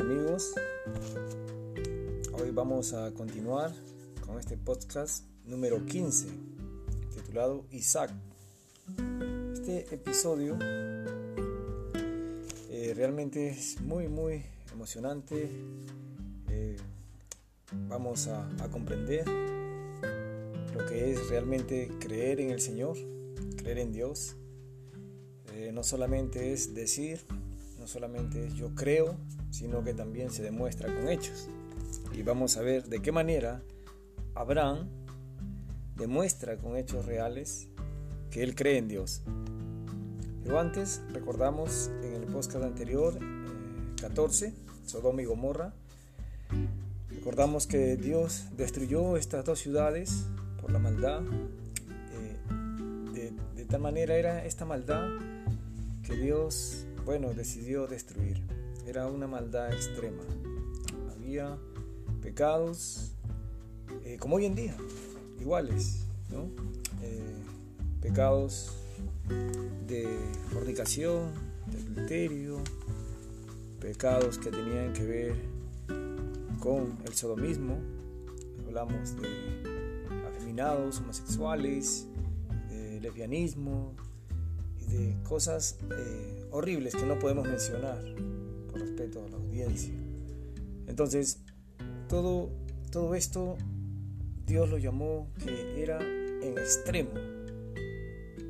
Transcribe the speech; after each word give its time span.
amigos. 0.00 0.54
Hoy 2.32 2.50
vamos 2.52 2.92
a 2.92 3.12
continuar 3.12 3.72
con 4.24 4.38
este 4.38 4.56
podcast 4.56 5.24
número 5.44 5.84
15 5.84 6.28
titulado 7.14 7.64
Isaac. 7.70 8.10
Este 9.52 9.94
episodio 9.94 10.56
eh, 12.70 12.92
realmente 12.94 13.48
es 13.48 13.80
muy 13.80 14.08
muy 14.08 14.44
emocionante. 14.72 15.50
Eh, 16.48 16.76
vamos 17.88 18.28
a, 18.28 18.48
comprender 18.70 19.26
lo 20.74 20.86
que 20.86 21.12
es 21.12 21.28
realmente 21.28 21.90
creer 21.98 22.40
en 22.40 22.50
el 22.50 22.60
Señor, 22.60 22.96
creer 23.56 23.78
en 23.78 23.92
Dios. 23.92 24.36
Eh, 25.54 25.72
no 25.72 25.82
solamente 25.82 26.52
es 26.52 26.74
decir, 26.74 27.20
solamente 27.88 28.50
yo 28.54 28.74
creo, 28.74 29.16
sino 29.50 29.82
que 29.82 29.94
también 29.94 30.30
se 30.30 30.42
demuestra 30.42 30.92
con 30.94 31.08
hechos. 31.08 31.48
Y 32.12 32.22
vamos 32.22 32.56
a 32.56 32.62
ver 32.62 32.84
de 32.88 33.00
qué 33.00 33.12
manera 33.12 33.62
Abraham 34.34 34.88
demuestra 35.96 36.56
con 36.56 36.76
hechos 36.76 37.06
reales 37.06 37.68
que 38.30 38.42
él 38.42 38.54
cree 38.54 38.78
en 38.78 38.88
Dios. 38.88 39.22
Pero 40.42 40.60
antes 40.60 41.02
recordamos 41.12 41.90
en 42.02 42.14
el 42.14 42.24
podcast 42.24 42.64
anterior, 42.64 43.18
14, 44.00 44.46
eh, 44.46 44.54
Sodoma 44.86 45.22
y 45.22 45.24
Gomorra, 45.24 45.74
recordamos 47.10 47.66
que 47.66 47.96
Dios 47.96 48.46
destruyó 48.56 49.16
estas 49.16 49.44
dos 49.44 49.58
ciudades 49.58 50.26
por 50.60 50.72
la 50.72 50.78
maldad. 50.78 51.22
Eh, 53.14 53.32
de 53.56 53.64
tal 53.64 53.80
manera 53.80 54.16
era 54.16 54.44
esta 54.46 54.64
maldad 54.64 55.06
que 56.02 56.16
Dios 56.16 56.86
bueno, 57.04 57.32
decidió 57.32 57.86
destruir. 57.86 58.42
Era 58.88 59.06
una 59.06 59.26
maldad 59.26 59.70
extrema. 59.70 60.22
Había 61.12 61.58
pecados, 62.22 63.12
eh, 64.02 64.16
como 64.18 64.36
hoy 64.36 64.46
en 64.46 64.54
día, 64.54 64.74
iguales, 65.38 66.06
¿no? 66.30 66.48
Eh, 67.02 67.34
pecados 68.00 68.72
de 69.86 70.08
fornicación, 70.54 71.34
de 71.66 71.82
adulterio, 71.82 72.62
pecados 73.78 74.38
que 74.38 74.50
tenían 74.50 74.94
que 74.94 75.04
ver 75.04 75.36
con 76.58 76.96
el 77.04 77.12
sodomismo, 77.12 77.76
hablamos 78.66 79.14
de 79.20 80.24
afeminados, 80.30 81.00
homosexuales, 81.00 82.06
de 82.70 83.02
lesbianismo, 83.02 83.92
de 84.88 85.14
cosas 85.24 85.76
eh, 85.90 86.46
horribles 86.52 86.96
que 86.96 87.04
no 87.04 87.18
podemos 87.18 87.46
mencionar 87.46 88.02
por 88.70 88.80
respeto 88.80 89.24
a 89.24 89.28
la 89.28 89.36
audiencia. 89.36 89.92
Entonces, 90.86 91.38
todo, 92.08 92.50
todo 92.90 93.14
esto 93.14 93.56
Dios 94.46 94.70
lo 94.70 94.78
llamó 94.78 95.28
que 95.44 95.82
era 95.82 96.00
en 96.00 96.56
extremo. 96.56 97.10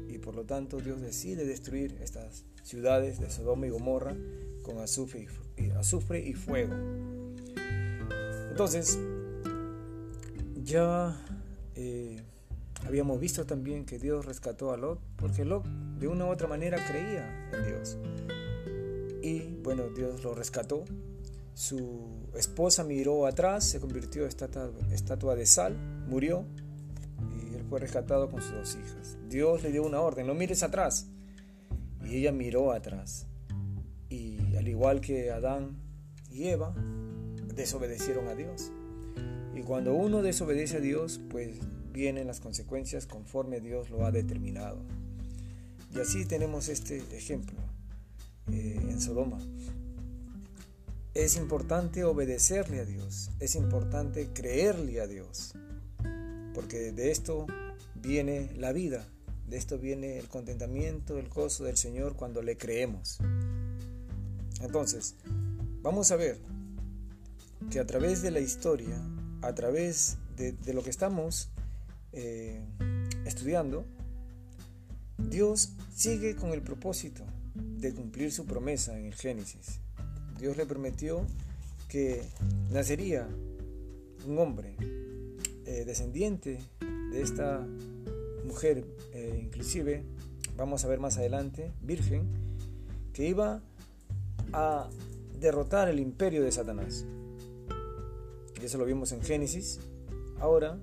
Y 0.09 0.19
por 0.19 0.35
lo 0.35 0.45
tanto 0.45 0.79
Dios 0.79 1.01
decide 1.01 1.45
destruir 1.45 1.97
estas 2.01 2.45
ciudades 2.63 3.19
de 3.19 3.31
Sodoma 3.31 3.67
y 3.67 3.71
Gomorra 3.71 4.15
con 4.63 4.79
azufre 4.79 5.27
y, 5.57 5.71
azufre 5.71 6.21
y 6.21 6.35
fuego. 6.35 6.75
Entonces, 8.51 8.99
ya 10.63 11.17
eh, 11.75 12.23
habíamos 12.87 13.19
visto 13.19 13.47
también 13.47 13.85
que 13.85 13.99
Dios 13.99 14.27
rescató 14.27 14.73
a 14.73 14.77
Lot, 14.77 15.01
porque 15.17 15.45
Lot 15.45 15.65
de 15.99 16.09
una 16.09 16.27
u 16.27 16.29
otra 16.29 16.47
manera 16.47 16.79
creía 16.87 17.51
en 17.53 17.67
Dios. 17.67 17.99
Y 19.29 19.41
bueno, 19.63 19.91
Dios 19.91 20.25
lo 20.25 20.35
rescató. 20.35 20.85
Su 21.53 22.31
esposa 22.35 22.83
miró 22.83 23.27
atrás, 23.27 23.65
se 23.65 23.79
convirtió 23.79 24.23
en 24.23 24.29
estatua, 24.93 25.35
de 25.35 25.45
sal, 25.45 25.77
murió 26.09 26.47
y 27.37 27.55
él 27.55 27.65
fue 27.69 27.79
rescatado 27.79 28.31
con 28.31 28.41
sus 28.41 28.53
dos 28.53 28.77
hijas. 28.77 29.19
Dios 29.29 29.63
le 29.63 29.71
dio 29.71 29.83
una 29.83 30.01
orden, 30.01 30.27
no 30.27 30.35
mires 30.35 30.63
atrás. 30.63 31.09
Y 32.07 32.17
ella 32.17 32.33
miró 32.33 32.73
atrás. 32.73 33.27
Y 34.09 34.57
al 34.57 34.67
igual 34.67 35.03
que 35.03 35.31
Adán 35.31 35.77
y 36.31 36.49
Eva, 36.49 36.75
desobedecieron 37.55 38.29
a 38.29 38.35
Dios. 38.35 38.73
Y 39.55 39.61
cuando 39.61 39.93
uno 39.95 40.23
desobedece 40.23 40.79
a 40.79 40.81
Dios, 40.81 41.21
pues 41.29 41.59
vienen 41.93 42.29
las 42.29 42.41
consecuencias 42.41 43.07
conforme 43.07 43.61
Dios 43.61 43.91
lo 43.91 44.07
ha 44.07 44.11
determinado. 44.11 44.79
Y 45.95 45.99
así 45.99 46.25
tenemos 46.25 46.69
este 46.69 47.03
ejemplo 47.15 47.68
eh, 48.53 48.81
en 48.89 49.01
Sodoma. 49.01 49.39
Es 51.15 51.37
importante 51.37 52.05
obedecerle 52.05 52.81
a 52.81 52.85
Dios, 52.85 53.31
es 53.41 53.57
importante 53.57 54.29
creerle 54.33 55.01
a 55.01 55.07
Dios, 55.07 55.55
porque 56.55 56.93
de 56.93 57.11
esto 57.11 57.47
viene 57.97 58.51
la 58.57 58.73
vida, 58.73 59.07
de 59.49 59.57
esto 59.57 59.79
viene 59.79 60.19
el 60.19 60.29
contentamiento, 60.29 61.19
el 61.19 61.29
gozo 61.29 61.65
del 61.65 61.77
Señor 61.77 62.15
cuando 62.15 62.43
le 62.43 62.57
creemos. 62.57 63.19
Entonces, 64.61 65.17
vamos 65.83 66.13
a 66.13 66.17
ver 66.17 66.39
que 67.71 67.81
a 67.81 67.87
través 67.87 68.23
de 68.23 68.31
la 68.31 68.41
historia, 68.41 68.97
a 69.43 69.55
través 69.55 70.19
de, 70.37 70.73
lo 70.73 70.83
que 70.83 70.91
estamos 70.91 71.51
eh, 72.13 72.63
estudiando, 73.25 73.85
Dios 75.19 75.71
sigue 75.95 76.37
con 76.37 76.51
el 76.51 76.63
propósito 76.63 77.25
de 77.59 77.95
cumplir 77.95 78.33
su 78.33 78.47
promesa 78.47 78.99
en 78.99 79.07
el 79.07 79.15
Génesis. 79.15 79.81
Dios 80.39 80.57
le 80.57 80.67
prometió 80.67 81.27
que 81.89 82.23
nacería 82.71 83.29
un 84.27 84.39
hombre 84.39 84.77
eh, 85.67 85.85
descendiente 85.85 86.59
de 87.11 87.23
esta 87.23 87.67
mujer, 88.45 88.85
eh, 89.13 89.41
inclusive, 89.43 90.03
vamos 90.57 90.85
a 90.85 90.89
ver 90.89 91.01
más 91.01 91.19
adelante, 91.19 91.71
virgen, 91.83 92.27
que 93.13 93.29
iba 93.29 93.63
a 94.53 94.89
derrotar 95.39 95.89
el 95.89 96.01
imperio 96.01 96.43
de 96.43 96.53
Satanás. 96.53 97.05
Y 98.61 98.65
eso 98.65 98.79
lo 98.79 98.85
vimos 98.85 99.13
en 99.13 99.23
Génesis. 99.23 99.79
Ahora, 100.41 100.79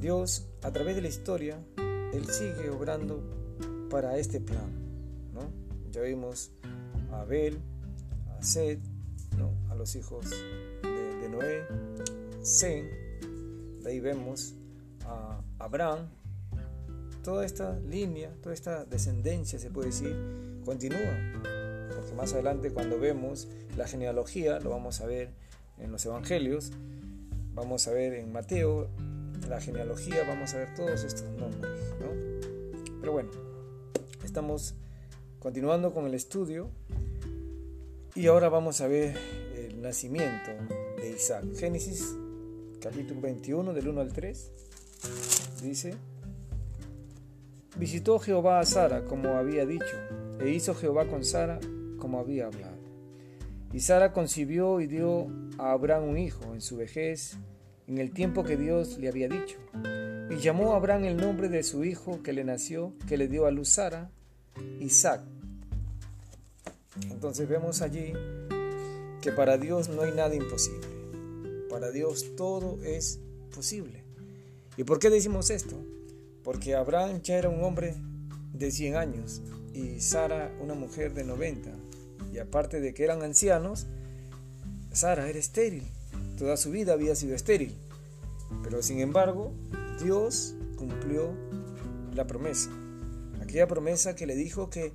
Dios, 0.00 0.46
a 0.62 0.70
través 0.72 0.96
de 0.96 1.02
la 1.02 1.08
historia, 1.08 1.58
él 2.12 2.26
sigue 2.26 2.70
obrando 2.70 3.22
para 3.90 4.16
este 4.18 4.40
plan. 4.40 4.81
¿No? 5.92 6.00
Ya 6.00 6.00
vimos 6.02 6.50
a 7.12 7.20
Abel, 7.20 7.58
a 8.38 8.42
Seth, 8.42 8.80
a 9.70 9.74
los 9.74 9.94
hijos 9.96 10.30
de, 10.30 11.28
Noé, 11.28 11.64
Zen, 12.44 12.88
de 13.82 13.90
ahí 13.90 14.00
vemos 14.00 14.54
a 15.04 15.40
Abraham. 15.58 16.08
Toda 17.22 17.44
esta 17.46 17.78
línea, 17.78 18.34
toda 18.42 18.54
esta 18.54 18.84
descendencia, 18.84 19.58
se 19.58 19.70
puede 19.70 19.88
decir, 19.88 20.16
continúa. 20.64 20.98
Porque 21.94 22.12
más 22.16 22.32
adelante 22.32 22.72
cuando 22.72 22.98
vemos 22.98 23.48
la 23.76 23.86
genealogía, 23.86 24.58
lo 24.58 24.70
vamos 24.70 25.00
a 25.00 25.06
ver 25.06 25.30
en 25.78 25.92
los 25.92 26.04
evangelios, 26.04 26.72
vamos 27.54 27.86
a 27.86 27.92
ver 27.92 28.14
en 28.14 28.32
Mateo, 28.32 28.88
la 29.48 29.60
genealogía, 29.60 30.24
vamos 30.26 30.54
a 30.54 30.58
ver 30.58 30.74
todos 30.74 31.04
estos 31.04 31.30
nombres. 31.38 31.72
Pero 33.00 33.12
bueno, 33.12 33.30
estamos 34.24 34.74
continuando 35.42 35.92
con 35.92 36.06
el 36.06 36.14
estudio 36.14 36.70
y 38.14 38.28
ahora 38.28 38.48
vamos 38.48 38.80
a 38.80 38.86
ver 38.86 39.16
el 39.56 39.82
nacimiento 39.82 40.52
de 40.98 41.10
Isaac. 41.10 41.44
Génesis 41.56 42.16
capítulo 42.80 43.20
21 43.20 43.72
del 43.72 43.88
1 43.88 44.00
al 44.02 44.12
3 44.12 44.52
dice, 45.64 45.94
visitó 47.76 48.20
Jehová 48.20 48.60
a 48.60 48.64
Sara 48.64 49.04
como 49.04 49.30
había 49.30 49.66
dicho, 49.66 49.96
e 50.38 50.50
hizo 50.50 50.76
Jehová 50.76 51.08
con 51.08 51.24
Sara 51.24 51.58
como 51.98 52.20
había 52.20 52.46
hablado. 52.46 52.78
Y 53.72 53.80
Sara 53.80 54.12
concibió 54.12 54.80
y 54.80 54.86
dio 54.86 55.26
a 55.58 55.72
Abraham 55.72 56.04
un 56.04 56.18
hijo 56.18 56.54
en 56.54 56.60
su 56.60 56.76
vejez 56.76 57.36
en 57.88 57.98
el 57.98 58.12
tiempo 58.12 58.44
que 58.44 58.56
Dios 58.56 58.96
le 58.98 59.08
había 59.08 59.26
dicho. 59.26 59.58
Y 60.30 60.36
llamó 60.36 60.72
a 60.72 60.76
Abraham 60.76 61.06
el 61.06 61.16
nombre 61.16 61.48
de 61.48 61.64
su 61.64 61.84
hijo 61.84 62.22
que 62.22 62.32
le 62.32 62.44
nació, 62.44 62.92
que 63.08 63.16
le 63.16 63.26
dio 63.26 63.46
a 63.46 63.50
luz 63.50 63.70
Sara, 63.70 64.12
Isaac. 64.78 65.31
Entonces 67.10 67.48
vemos 67.48 67.80
allí 67.82 68.12
que 69.20 69.32
para 69.32 69.56
Dios 69.56 69.88
no 69.88 70.02
hay 70.02 70.12
nada 70.12 70.34
imposible. 70.34 70.86
Para 71.70 71.90
Dios 71.90 72.36
todo 72.36 72.78
es 72.84 73.20
posible. 73.54 74.04
¿Y 74.76 74.84
por 74.84 74.98
qué 74.98 75.10
decimos 75.10 75.50
esto? 75.50 75.76
Porque 76.42 76.74
Abraham 76.74 77.22
ya 77.22 77.38
era 77.38 77.48
un 77.48 77.62
hombre 77.62 77.94
de 78.52 78.70
100 78.70 78.96
años 78.96 79.42
y 79.72 80.00
Sara 80.00 80.52
una 80.60 80.74
mujer 80.74 81.14
de 81.14 81.24
90. 81.24 81.70
Y 82.32 82.38
aparte 82.38 82.80
de 82.80 82.94
que 82.94 83.04
eran 83.04 83.22
ancianos, 83.22 83.86
Sara 84.92 85.28
era 85.28 85.38
estéril. 85.38 85.84
Toda 86.38 86.56
su 86.56 86.70
vida 86.70 86.92
había 86.92 87.14
sido 87.14 87.34
estéril. 87.34 87.76
Pero 88.62 88.82
sin 88.82 89.00
embargo, 89.00 89.52
Dios 90.02 90.54
cumplió 90.76 91.32
la 92.14 92.26
promesa. 92.26 92.70
Aquella 93.40 93.66
promesa 93.66 94.14
que 94.14 94.26
le 94.26 94.34
dijo 94.34 94.70
que, 94.70 94.92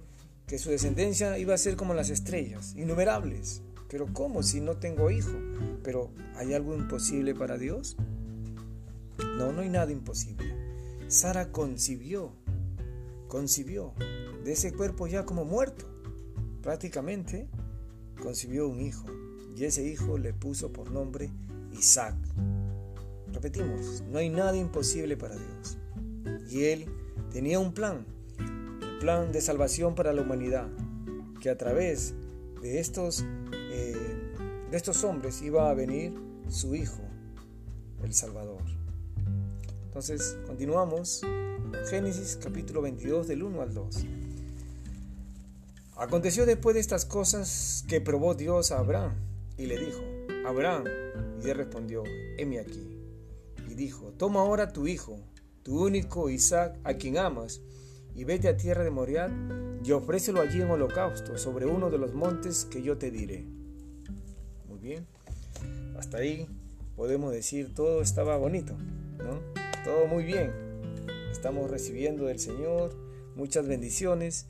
que 0.48 0.58
su 0.58 0.70
descendencia 0.70 1.38
iba 1.38 1.54
a 1.54 1.58
ser 1.58 1.76
como 1.76 1.94
las 1.94 2.10
estrellas, 2.10 2.74
innumerables. 2.78 3.62
pero 3.90 4.08
¿cómo 4.14 4.44
si 4.44 4.62
no 4.62 4.78
tengo 4.78 5.12
hijo? 5.12 5.38
Pero 5.84 6.10
¿hay 6.36 6.54
algo 6.54 6.74
imposible 6.74 7.36
para 7.36 7.58
Dios? 7.58 7.98
No, 9.38 9.52
no 9.52 9.62
hay 9.62 9.70
nada 9.70 9.92
imposible. 9.92 10.56
Sara 11.10 11.52
concibió, 11.52 12.34
concibió 13.28 13.94
de 14.44 14.54
ese 14.54 14.72
cuerpo 14.72 15.08
ya 15.08 15.26
como 15.26 15.44
muerto. 15.44 15.86
Prácticamente 16.62 17.50
concibió 18.22 18.70
un 18.70 18.82
hijo 18.82 19.06
y 19.56 19.66
ese 19.66 19.86
hijo 19.86 20.18
le 20.18 20.34
puso 20.34 20.72
por 20.72 20.92
nombre 20.92 21.30
Isaac. 21.74 22.16
Repetimos, 23.34 24.02
no 24.10 24.18
hay 24.18 24.30
nada 24.30 24.56
imposible 24.56 25.18
para 25.18 25.36
Dios. 25.36 25.78
Y 26.50 26.64
él 26.64 26.86
tenía 27.32 27.60
un 27.60 27.74
plan, 27.74 28.06
plan 29.00 29.32
de 29.32 29.42
salvación 29.42 29.96
para 29.96 30.14
la 30.14 30.22
humanidad, 30.22 30.68
que 31.42 31.50
a 31.50 31.58
través 31.58 32.14
de 32.62 32.80
estos, 32.80 33.24
eh, 33.72 33.96
de 34.72 34.78
estos 34.78 35.04
hombres 35.04 35.42
iba 35.42 35.70
a 35.70 35.74
venir 35.74 36.14
su 36.50 36.76
Hijo, 36.76 37.02
el 38.04 38.14
Salvador. 38.14 38.62
Entonces, 39.86 40.38
continuamos. 40.46 41.22
Génesis 41.90 42.40
capítulo 42.42 42.82
22 42.82 43.28
del 43.28 43.44
1 43.44 43.62
al 43.62 43.74
2. 43.74 44.06
Aconteció 45.98 46.46
después 46.46 46.76
de 46.76 46.80
estas 46.80 47.06
cosas 47.06 47.84
que 47.88 48.00
probó 48.00 48.36
Dios 48.36 48.72
a 48.72 48.80
Abraham 48.80 49.16
y 49.58 49.66
le 49.66 49.78
dijo, 49.78 50.02
Abraham, 50.46 50.86
y 51.44 51.50
él 51.50 51.58
respondió, 51.58 52.04
heme 52.38 52.60
aquí. 52.60 52.88
Y 53.70 53.74
dijo, 53.74 54.14
toma 54.14 54.42
ahora 54.42 54.72
tu 54.72 54.88
hijo, 54.88 55.20
tu 55.64 55.84
único 55.84 56.30
Isaac, 56.30 56.80
a 56.84 56.94
quien 56.94 57.18
amas, 57.18 57.62
y 58.18 58.24
vete 58.24 58.48
a 58.50 58.58
tierra 58.58 58.84
de 58.84 58.90
Moriah 58.90 59.30
y 59.84 59.92
ofrécelo 59.92 60.42
allí 60.42 60.60
en 60.60 60.72
holocausto 60.72 61.38
sobre 61.38 61.68
uno 61.68 61.92
de 61.92 62.00
los 62.00 62.16
montes 62.16 62.66
que 62.66 62.82
yo 62.82 62.98
te 62.98 63.12
diré. 63.12 63.46
Muy 64.68 64.80
bien, 64.80 65.06
hasta 65.98 66.18
ahí 66.18 66.48
podemos 66.96 67.32
decir 67.32 67.76
todo 67.76 68.02
estaba 68.02 68.36
bonito, 68.36 68.76
¿no? 69.20 69.40
Todo 69.86 70.08
muy 70.08 70.24
bien. 70.24 70.52
Estamos 71.32 71.70
recibiendo 71.70 72.26
del 72.26 72.40
Señor 72.40 72.96
muchas 73.36 73.68
bendiciones. 73.68 74.48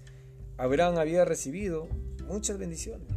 Abraham 0.56 0.98
había 0.98 1.26
recibido 1.26 1.90
muchas 2.26 2.58
bendiciones. 2.58 3.10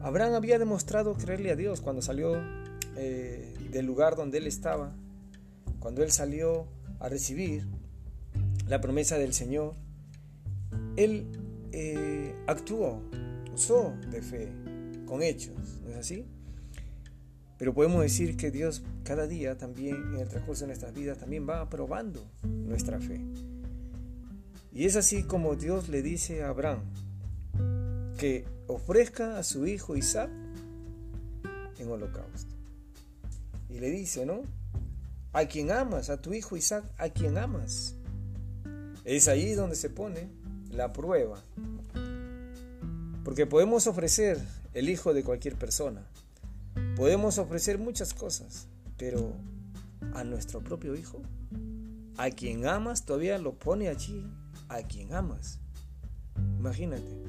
Abraham 0.00 0.34
había 0.34 0.60
demostrado 0.60 1.14
creerle 1.14 1.50
a 1.50 1.56
Dios 1.56 1.80
cuando 1.80 2.02
salió 2.02 2.40
eh, 2.96 3.52
del 3.72 3.84
lugar 3.84 4.14
donde 4.14 4.38
él 4.38 4.46
estaba, 4.46 4.94
cuando 5.80 6.04
él 6.04 6.12
salió 6.12 6.68
a 7.00 7.08
recibir 7.08 7.66
la 8.66 8.80
promesa 8.80 9.18
del 9.18 9.32
Señor, 9.32 9.74
Él 10.96 11.26
eh, 11.72 12.34
actuó, 12.46 13.02
usó 13.54 13.94
de 14.10 14.22
fe, 14.22 14.52
con 15.06 15.22
hechos, 15.22 15.80
¿no 15.82 15.90
es 15.90 15.96
así? 15.96 16.26
Pero 17.58 17.72
podemos 17.72 18.02
decir 18.02 18.36
que 18.36 18.50
Dios 18.50 18.82
cada 19.04 19.26
día 19.26 19.56
también, 19.56 19.96
en 20.14 20.20
el 20.20 20.28
transcurso 20.28 20.62
de 20.62 20.68
nuestras 20.68 20.92
vidas, 20.92 21.18
también 21.18 21.48
va 21.48 21.68
probando 21.68 22.26
nuestra 22.42 23.00
fe. 23.00 23.20
Y 24.72 24.86
es 24.86 24.96
así 24.96 25.22
como 25.22 25.54
Dios 25.54 25.88
le 25.88 26.02
dice 26.02 26.42
a 26.42 26.48
Abraham 26.48 26.80
que 28.18 28.44
ofrezca 28.66 29.38
a 29.38 29.42
su 29.42 29.66
hijo 29.66 29.96
Isaac 29.96 30.30
en 31.78 31.90
holocausto. 31.90 32.54
Y 33.68 33.78
le 33.78 33.90
dice, 33.90 34.26
¿no? 34.26 34.42
A 35.32 35.46
quien 35.46 35.70
amas, 35.70 36.10
a 36.10 36.20
tu 36.20 36.32
hijo 36.32 36.56
Isaac, 36.56 36.84
a 36.98 37.08
quien 37.08 37.38
amas. 37.38 37.94
Es 39.04 39.28
ahí 39.28 39.52
donde 39.52 39.76
se 39.76 39.90
pone 39.90 40.28
la 40.70 40.92
prueba. 40.92 41.42
Porque 43.22 43.46
podemos 43.46 43.86
ofrecer 43.86 44.38
el 44.72 44.88
hijo 44.88 45.12
de 45.12 45.22
cualquier 45.22 45.56
persona. 45.56 46.06
Podemos 46.96 47.38
ofrecer 47.38 47.78
muchas 47.78 48.14
cosas, 48.14 48.66
pero 48.96 49.32
a 50.14 50.24
nuestro 50.24 50.62
propio 50.62 50.96
hijo, 50.96 51.20
a 52.16 52.30
quien 52.30 52.66
amas, 52.66 53.04
todavía 53.04 53.38
lo 53.38 53.54
pone 53.54 53.88
allí, 53.88 54.24
a 54.68 54.82
quien 54.82 55.12
amas. 55.12 55.58
Imagínate. 56.58 57.22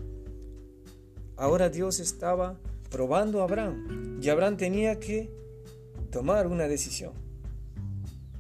Ahora 1.37 1.69
Dios 1.69 1.99
estaba 1.99 2.57
probando 2.89 3.41
a 3.41 3.43
Abraham 3.43 4.19
y 4.21 4.29
Abraham 4.29 4.57
tenía 4.57 4.99
que 4.99 5.29
tomar 6.11 6.47
una 6.47 6.67
decisión. 6.67 7.13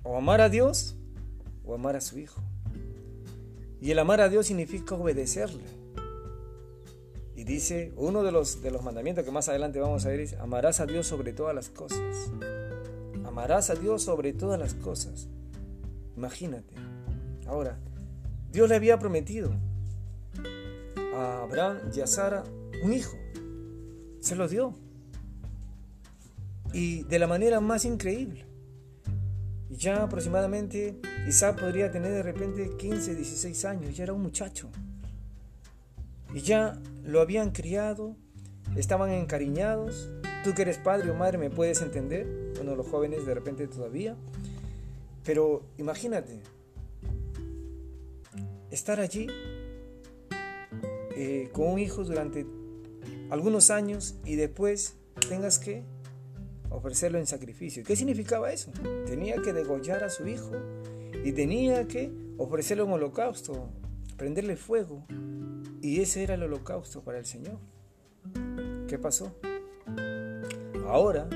O 0.03 0.17
amar 0.17 0.39
a 0.39 0.49
Dios 0.49 0.95
o 1.65 1.73
amar 1.73 1.95
a 1.95 2.01
su 2.01 2.19
hijo. 2.19 2.44
Y 3.85 3.91
el 3.91 3.99
amar 3.99 4.19
a 4.19 4.29
Dios 4.29 4.47
significa 4.47 4.95
obedecerle. 4.95 5.61
Y 7.35 7.43
dice, 7.43 7.93
uno 7.97 8.23
de 8.23 8.31
los, 8.31 8.63
de 8.63 8.71
los 8.71 8.81
mandamientos 8.81 9.23
que 9.23 9.29
más 9.29 9.47
adelante 9.47 9.79
vamos 9.79 10.07
a 10.07 10.09
ver 10.09 10.21
es, 10.21 10.33
amarás 10.33 10.79
a 10.79 10.87
Dios 10.87 11.05
sobre 11.05 11.33
todas 11.33 11.53
las 11.53 11.69
cosas. 11.69 12.31
Amarás 13.23 13.69
a 13.69 13.75
Dios 13.75 14.01
sobre 14.01 14.33
todas 14.33 14.59
las 14.59 14.73
cosas. 14.73 15.27
Imagínate. 16.17 16.73
Ahora, 17.45 17.77
Dios 18.51 18.67
le 18.69 18.73
había 18.73 18.97
prometido 18.97 19.53
a 21.13 21.43
Abraham 21.43 21.77
y 21.95 22.01
a 22.01 22.07
Sara 22.07 22.43
un 22.83 22.91
hijo. 22.91 23.15
Se 24.19 24.35
lo 24.35 24.47
dio. 24.47 24.73
Y 26.73 27.03
de 27.03 27.19
la 27.19 27.27
manera 27.27 27.59
más 27.59 27.85
increíble. 27.85 28.47
Y 29.69 29.75
ya 29.77 30.03
aproximadamente 30.03 30.99
Isaac 31.27 31.59
podría 31.59 31.91
tener 31.91 32.11
de 32.11 32.23
repente 32.23 32.71
15, 32.77 33.15
16 33.15 33.65
años, 33.65 33.97
ya 33.97 34.03
era 34.03 34.13
un 34.13 34.21
muchacho. 34.21 34.69
Y 36.33 36.41
ya 36.41 36.79
lo 37.03 37.21
habían 37.21 37.51
criado, 37.51 38.15
estaban 38.75 39.11
encariñados. 39.11 40.09
Tú 40.43 40.53
que 40.53 40.63
eres 40.63 40.77
padre 40.77 41.09
o 41.09 41.15
madre 41.15 41.37
me 41.37 41.49
puedes 41.49 41.81
entender. 41.81 42.53
Bueno, 42.55 42.75
los 42.75 42.87
jóvenes 42.87 43.25
de 43.25 43.33
repente 43.33 43.67
todavía. 43.67 44.15
Pero 45.23 45.63
imagínate, 45.77 46.41
estar 48.69 48.99
allí 48.99 49.27
eh, 51.15 51.49
con 51.53 51.67
un 51.67 51.79
hijo 51.79 52.03
durante 52.03 52.45
algunos 53.29 53.71
años 53.71 54.15
y 54.25 54.35
después 54.35 54.95
tengas 55.29 55.57
que 55.57 55.83
ofrecerlo 56.69 57.19
en 57.19 57.27
sacrificio. 57.27 57.83
¿Qué 57.83 57.95
significaba 57.95 58.51
eso? 58.51 58.71
Tenía 59.05 59.41
que 59.41 59.53
degollar 59.53 60.03
a 60.03 60.09
su 60.09 60.27
hijo 60.27 60.51
y 61.23 61.31
tenía 61.31 61.87
que 61.87 62.11
ofrecerlo 62.37 62.85
en 62.85 62.91
holocausto, 62.91 63.69
prenderle 64.17 64.55
fuego. 64.55 65.05
Y 65.81 66.01
ese 66.01 66.23
era 66.23 66.35
el 66.35 66.43
holocausto 66.43 67.03
para 67.03 67.19
el 67.19 67.25
Señor. 67.25 67.59
¿Qué 68.87 68.97
pasó? 68.97 69.35
Ahora, 70.87 71.27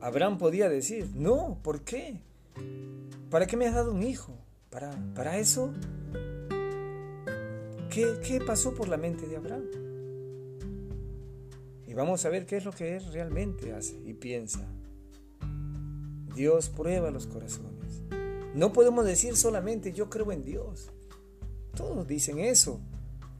Abraham 0.00 0.38
podía 0.38 0.68
decir, 0.68 1.10
no, 1.14 1.58
¿por 1.62 1.82
qué? 1.82 2.20
¿Para 3.30 3.46
qué 3.46 3.56
me 3.56 3.66
has 3.66 3.74
dado 3.74 3.92
un 3.92 4.02
hijo? 4.02 4.36
¿Para, 4.70 4.90
para 5.14 5.38
eso? 5.38 5.72
¿Qué, 7.90 8.18
¿Qué 8.26 8.40
pasó 8.44 8.74
por 8.74 8.88
la 8.88 8.96
mente 8.96 9.26
de 9.26 9.36
Abraham? 9.36 9.81
Y 11.92 11.94
vamos 11.94 12.24
a 12.24 12.30
ver 12.30 12.46
qué 12.46 12.56
es 12.56 12.64
lo 12.64 12.72
que 12.72 12.96
él 12.96 13.04
realmente 13.12 13.74
hace 13.74 14.00
y 14.06 14.14
piensa. 14.14 14.66
Dios 16.34 16.70
prueba 16.70 17.10
los 17.10 17.26
corazones. 17.26 18.02
No 18.54 18.72
podemos 18.72 19.04
decir 19.04 19.36
solamente 19.36 19.92
yo 19.92 20.08
creo 20.08 20.32
en 20.32 20.42
Dios. 20.42 20.90
Todos 21.76 22.08
dicen 22.08 22.38
eso. 22.38 22.80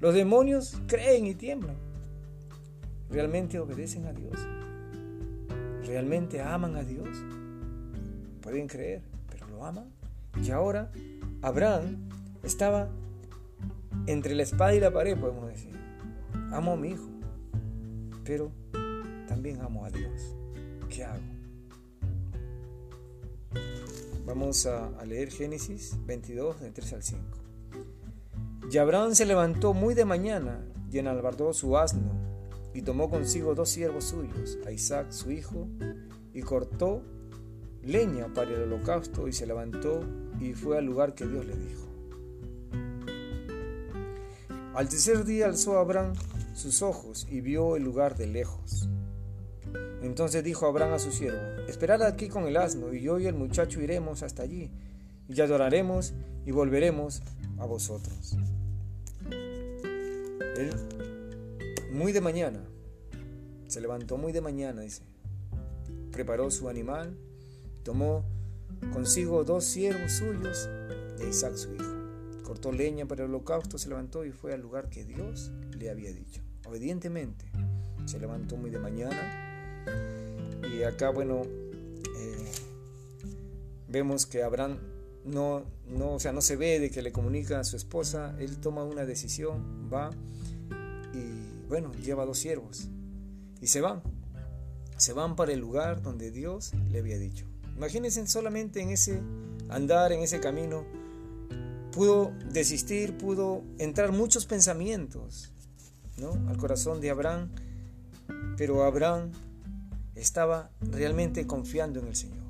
Los 0.00 0.12
demonios 0.12 0.76
creen 0.86 1.24
y 1.24 1.34
tiemblan. 1.34 1.76
¿Realmente 3.08 3.58
obedecen 3.58 4.04
a 4.04 4.12
Dios? 4.12 4.38
¿Realmente 5.86 6.42
aman 6.42 6.76
a 6.76 6.82
Dios? 6.82 7.08
Pueden 8.42 8.68
creer, 8.68 9.00
pero 9.30 9.48
lo 9.48 9.64
aman. 9.64 9.90
Y 10.44 10.50
ahora 10.50 10.92
Abraham 11.40 12.06
estaba 12.42 12.90
entre 14.06 14.34
la 14.34 14.42
espada 14.42 14.74
y 14.74 14.80
la 14.80 14.92
pared, 14.92 15.18
podemos 15.18 15.48
decir. 15.48 15.72
Amo 16.50 16.72
a 16.72 16.76
mi 16.76 16.90
hijo 16.90 17.11
pero 18.24 18.52
también 19.28 19.60
amo 19.60 19.84
a 19.84 19.90
Dios. 19.90 20.36
¿Qué 20.88 21.04
hago? 21.04 21.22
Vamos 24.26 24.66
a, 24.66 25.04
leer 25.04 25.30
Génesis 25.30 25.96
22, 26.06 26.60
de 26.60 26.70
3 26.70 26.92
al 26.92 27.02
5. 27.02 27.22
Y 28.70 28.78
Abraham 28.78 29.14
se 29.14 29.26
levantó 29.26 29.74
muy 29.74 29.94
de 29.94 30.04
mañana 30.04 30.64
y 30.90 30.98
enalbardó 30.98 31.52
su 31.52 31.76
asno 31.76 32.12
y 32.72 32.82
tomó 32.82 33.10
consigo 33.10 33.54
dos 33.54 33.68
siervos 33.68 34.04
suyos, 34.04 34.58
a 34.66 34.70
Isaac 34.70 35.10
su 35.10 35.30
hijo, 35.30 35.68
y 36.32 36.40
cortó 36.42 37.02
leña 37.82 38.32
para 38.32 38.50
el 38.50 38.62
holocausto 38.62 39.28
y 39.28 39.32
se 39.32 39.46
levantó 39.46 40.00
y 40.40 40.54
fue 40.54 40.78
al 40.78 40.86
lugar 40.86 41.14
que 41.14 41.26
Dios 41.26 41.44
le 41.44 41.56
dijo. 41.56 41.88
Al 44.74 44.88
tercer 44.88 45.24
día 45.24 45.46
alzó 45.46 45.78
Abraham 45.78 46.14
sus 46.54 46.82
ojos 46.82 47.26
y 47.30 47.40
vio 47.40 47.76
el 47.76 47.82
lugar 47.82 48.16
de 48.16 48.26
lejos. 48.26 48.88
Entonces 50.02 50.42
dijo 50.42 50.66
Abraham 50.66 50.94
a 50.94 50.98
su 50.98 51.12
siervo, 51.12 51.40
esperad 51.68 52.02
aquí 52.02 52.28
con 52.28 52.44
el 52.44 52.56
asno, 52.56 52.92
y 52.92 53.00
yo 53.00 53.18
y 53.20 53.26
el 53.26 53.34
muchacho 53.34 53.80
iremos 53.80 54.22
hasta 54.22 54.42
allí, 54.42 54.70
y 55.28 55.40
adoraremos 55.40 56.12
y 56.44 56.50
volveremos 56.50 57.22
a 57.58 57.66
vosotros. 57.66 58.36
Él, 60.56 60.70
muy 61.92 62.12
de 62.12 62.20
mañana, 62.20 62.60
se 63.68 63.80
levantó 63.80 64.18
muy 64.18 64.32
de 64.32 64.40
mañana, 64.40 64.82
dice. 64.82 65.02
Preparó 66.10 66.50
su 66.50 66.68
animal, 66.68 67.16
tomó 67.84 68.24
consigo 68.92 69.44
dos 69.44 69.64
siervos 69.64 70.12
suyos 70.12 70.68
de 71.18 71.28
Isaac 71.28 71.54
su 71.54 71.72
hijo. 71.74 72.42
Cortó 72.42 72.72
leña 72.72 73.06
para 73.06 73.24
el 73.24 73.30
holocausto, 73.30 73.78
se 73.78 73.88
levantó 73.88 74.24
y 74.26 74.32
fue 74.32 74.52
al 74.52 74.60
lugar 74.60 74.90
que 74.90 75.04
Dios 75.04 75.52
le 75.82 75.90
había 75.90 76.12
dicho. 76.12 76.40
Obedientemente, 76.64 77.44
se 78.06 78.18
levantó 78.18 78.56
muy 78.56 78.70
de 78.70 78.78
mañana. 78.78 79.84
Y 80.72 80.84
acá, 80.84 81.10
bueno, 81.10 81.42
eh, 81.42 82.52
vemos 83.88 84.26
que 84.26 84.42
Abraham 84.42 84.78
no, 85.24 85.64
no, 85.86 86.14
o 86.14 86.20
sea, 86.20 86.32
no 86.32 86.40
se 86.40 86.56
ve 86.56 86.78
de 86.78 86.90
que 86.90 87.02
le 87.02 87.12
comunica 87.12 87.60
a 87.60 87.64
su 87.64 87.76
esposa, 87.76 88.34
él 88.38 88.58
toma 88.58 88.84
una 88.84 89.04
decisión, 89.04 89.90
va 89.92 90.10
y 91.12 91.66
bueno, 91.68 91.92
lleva 91.94 92.24
dos 92.24 92.38
siervos 92.38 92.88
y 93.60 93.66
se 93.66 93.80
van. 93.80 94.02
Se 94.96 95.12
van 95.12 95.34
para 95.34 95.52
el 95.52 95.58
lugar 95.58 96.00
donde 96.00 96.30
Dios 96.30 96.72
le 96.90 97.00
había 97.00 97.18
dicho. 97.18 97.46
Imagínense 97.76 98.24
solamente 98.28 98.80
en 98.80 98.90
ese 98.90 99.20
andar, 99.68 100.12
en 100.12 100.20
ese 100.20 100.38
camino, 100.38 100.84
pudo 101.90 102.32
desistir, 102.52 103.16
pudo 103.16 103.64
entrar 103.78 104.12
muchos 104.12 104.46
pensamientos 104.46 105.52
¿no? 106.18 106.32
al 106.48 106.56
corazón 106.56 107.00
de 107.00 107.10
Abraham, 107.10 107.50
pero 108.56 108.84
Abraham 108.84 109.32
estaba 110.14 110.70
realmente 110.80 111.46
confiando 111.46 112.00
en 112.00 112.08
el 112.08 112.16
Señor. 112.16 112.42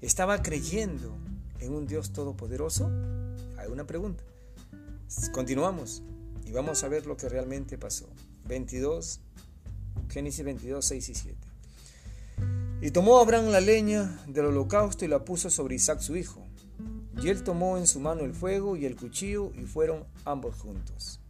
Estaba 0.00 0.42
creyendo 0.42 1.16
en 1.60 1.74
un 1.74 1.86
Dios 1.86 2.12
todopoderoso? 2.12 2.90
Hay 3.58 3.70
una 3.70 3.86
pregunta. 3.86 4.24
Continuamos 5.32 6.02
y 6.44 6.52
vamos 6.52 6.82
a 6.84 6.88
ver 6.88 7.06
lo 7.06 7.16
que 7.16 7.28
realmente 7.28 7.78
pasó. 7.78 8.06
22, 8.46 9.20
Génesis 10.08 10.44
22, 10.44 10.84
6 10.84 11.08
y 11.08 11.14
7. 11.14 11.36
Y 12.82 12.90
tomó 12.90 13.18
Abraham 13.18 13.46
la 13.46 13.60
leña 13.60 14.22
del 14.26 14.46
holocausto 14.46 15.04
y 15.04 15.08
la 15.08 15.24
puso 15.24 15.50
sobre 15.50 15.76
Isaac 15.76 16.00
su 16.00 16.16
hijo. 16.16 16.42
Y 17.22 17.28
él 17.28 17.42
tomó 17.42 17.78
en 17.78 17.86
su 17.86 17.98
mano 17.98 18.22
el 18.22 18.34
fuego 18.34 18.76
y 18.76 18.84
el 18.84 18.96
cuchillo 18.96 19.50
y 19.54 19.62
fueron 19.62 20.04
ambos 20.24 20.56
juntos. 20.56 21.20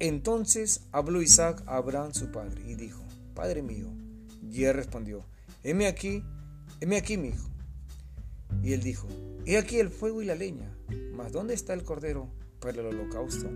Entonces 0.00 0.82
habló 0.92 1.22
Isaac 1.22 1.62
a 1.66 1.76
Abraham 1.76 2.14
su 2.14 2.30
padre 2.30 2.62
y 2.66 2.74
dijo, 2.74 3.02
Padre 3.34 3.62
mío. 3.62 3.88
Y 4.50 4.64
él 4.64 4.74
respondió, 4.74 5.24
heme 5.62 5.86
aquí, 5.86 6.24
heme 6.80 6.96
aquí 6.96 7.16
mi 7.16 7.28
hijo. 7.28 7.48
Y 8.62 8.72
él 8.72 8.82
dijo, 8.82 9.06
he 9.44 9.58
aquí 9.58 9.78
el 9.78 9.90
fuego 9.90 10.22
y 10.22 10.26
la 10.26 10.34
leña, 10.34 10.72
mas 11.12 11.32
¿dónde 11.32 11.54
está 11.54 11.74
el 11.74 11.82
cordero 11.82 12.28
para 12.60 12.80
el 12.80 12.86
holocausto? 12.86 13.48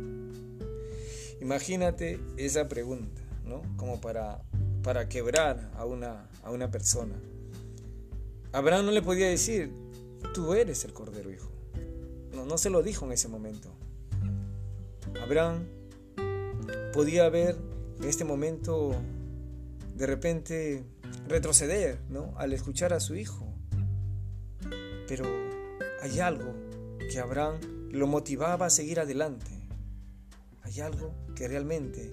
Imagínate 1.41 2.21
esa 2.37 2.69
pregunta, 2.69 3.23
¿no? 3.45 3.63
Como 3.77 4.01
para, 4.01 4.43
para 4.83 5.09
quebrar 5.09 5.71
a 5.77 5.85
una, 5.85 6.29
a 6.43 6.51
una 6.51 6.71
persona. 6.71 7.15
Abraham 8.53 8.87
no 8.87 8.93
le 8.93 9.03
podía 9.03 9.29
decir, 9.29 9.73
tú 10.35 10.55
eres 10.55 10.85
el 10.85 10.93
cordero, 10.93 11.33
hijo. 11.33 11.51
No, 12.33 12.45
no 12.45 12.59
se 12.59 12.71
lo 12.71 12.83
dijo 12.83 13.07
en 13.07 13.13
ese 13.13 13.29
momento. 13.29 13.71
Abraham 15.23 15.67
podía 16.92 17.28
ver 17.28 17.57
en 18.00 18.09
este 18.09 18.25
momento 18.25 18.95
de 19.95 20.07
repente 20.07 20.85
retroceder, 21.28 22.00
¿no? 22.09 22.35
Al 22.37 22.52
escuchar 22.52 22.92
a 22.92 23.00
su 23.00 23.14
hijo. 23.14 23.52
Pero 25.09 25.25
hay 26.02 26.21
algo 26.21 26.54
que 27.11 27.19
Abraham 27.19 27.59
lo 27.90 28.07
motivaba 28.07 28.66
a 28.66 28.71
seguir 28.71 29.00
adelante. 29.00 29.50
Hay 30.62 30.81
algo 30.81 31.14
que 31.35 31.49
realmente 31.49 32.11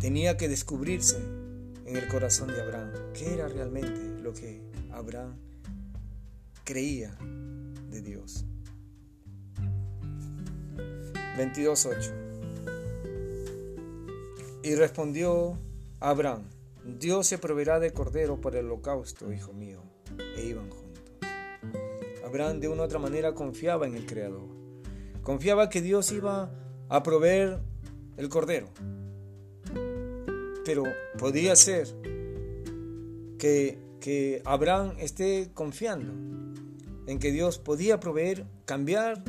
tenía 0.00 0.36
que 0.36 0.48
descubrirse 0.48 1.18
en 1.84 1.96
el 1.96 2.08
corazón 2.08 2.48
de 2.48 2.60
Abraham. 2.60 2.92
¿Qué 3.14 3.34
era 3.34 3.48
realmente 3.48 4.22
lo 4.22 4.32
que 4.32 4.62
Abraham 4.90 5.36
creía 6.64 7.16
de 7.90 8.02
Dios? 8.02 8.44
22.8 11.36 12.25
Y 14.66 14.74
respondió 14.74 15.56
Abraham, 16.00 16.42
Dios 16.98 17.28
se 17.28 17.38
proveerá 17.38 17.78
de 17.78 17.92
cordero 17.92 18.40
para 18.40 18.58
el 18.58 18.66
holocausto, 18.66 19.32
hijo 19.32 19.52
mío. 19.52 19.80
E 20.36 20.44
iban 20.44 20.68
juntos. 20.70 21.04
Abraham 22.24 22.58
de 22.58 22.66
una 22.66 22.82
u 22.82 22.84
otra 22.86 22.98
manera 22.98 23.32
confiaba 23.32 23.86
en 23.86 23.94
el 23.94 24.06
Creador. 24.06 24.48
Confiaba 25.22 25.70
que 25.70 25.82
Dios 25.82 26.10
iba 26.10 26.50
a 26.88 27.02
proveer 27.04 27.60
el 28.16 28.28
cordero. 28.28 28.66
Pero 30.64 30.82
podía 31.16 31.54
ser 31.54 31.86
que, 33.38 33.78
que 34.00 34.42
Abraham 34.44 34.96
esté 34.98 35.52
confiando 35.54 36.12
en 37.06 37.20
que 37.20 37.30
Dios 37.30 37.60
podía 37.60 38.00
proveer, 38.00 38.46
cambiar. 38.64 39.22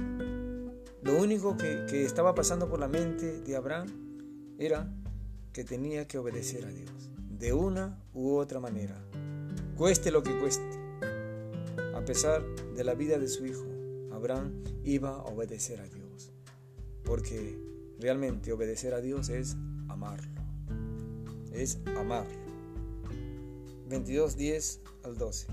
Lo 1.03 1.15
único 1.15 1.57
que, 1.57 1.85
que 1.87 2.05
estaba 2.05 2.33
pasando 2.33 2.67
por 2.67 2.79
la 2.79 2.87
mente 2.87 3.39
de 3.41 3.55
Abraham 3.55 4.55
era 4.57 4.91
que 5.57 5.63
tenía 5.63 6.07
que 6.07 6.19
obedecer 6.19 6.65
a 6.65 6.69
Dios, 6.69 7.09
de 7.39 7.51
una 7.51 7.99
u 8.13 8.35
otra 8.35 8.59
manera, 8.59 8.95
cueste 9.75 10.11
lo 10.11 10.21
que 10.21 10.37
cueste 10.39 10.77
pesar 12.07 12.41
de 12.73 12.85
la 12.85 12.95
vida 12.95 13.19
de 13.19 13.27
su 13.27 13.45
hijo, 13.45 13.65
Abraham 14.13 14.63
iba 14.85 15.09
a 15.09 15.25
obedecer 15.25 15.81
a 15.81 15.87
Dios. 15.89 16.31
Porque 17.03 17.59
realmente 17.99 18.53
obedecer 18.53 18.93
a 18.93 19.01
Dios 19.01 19.27
es 19.27 19.57
amarlo. 19.89 20.41
Es 21.51 21.79
amarlo. 21.97 22.31
22, 23.89 24.37
10 24.37 24.81
al 25.03 25.17
12. 25.17 25.47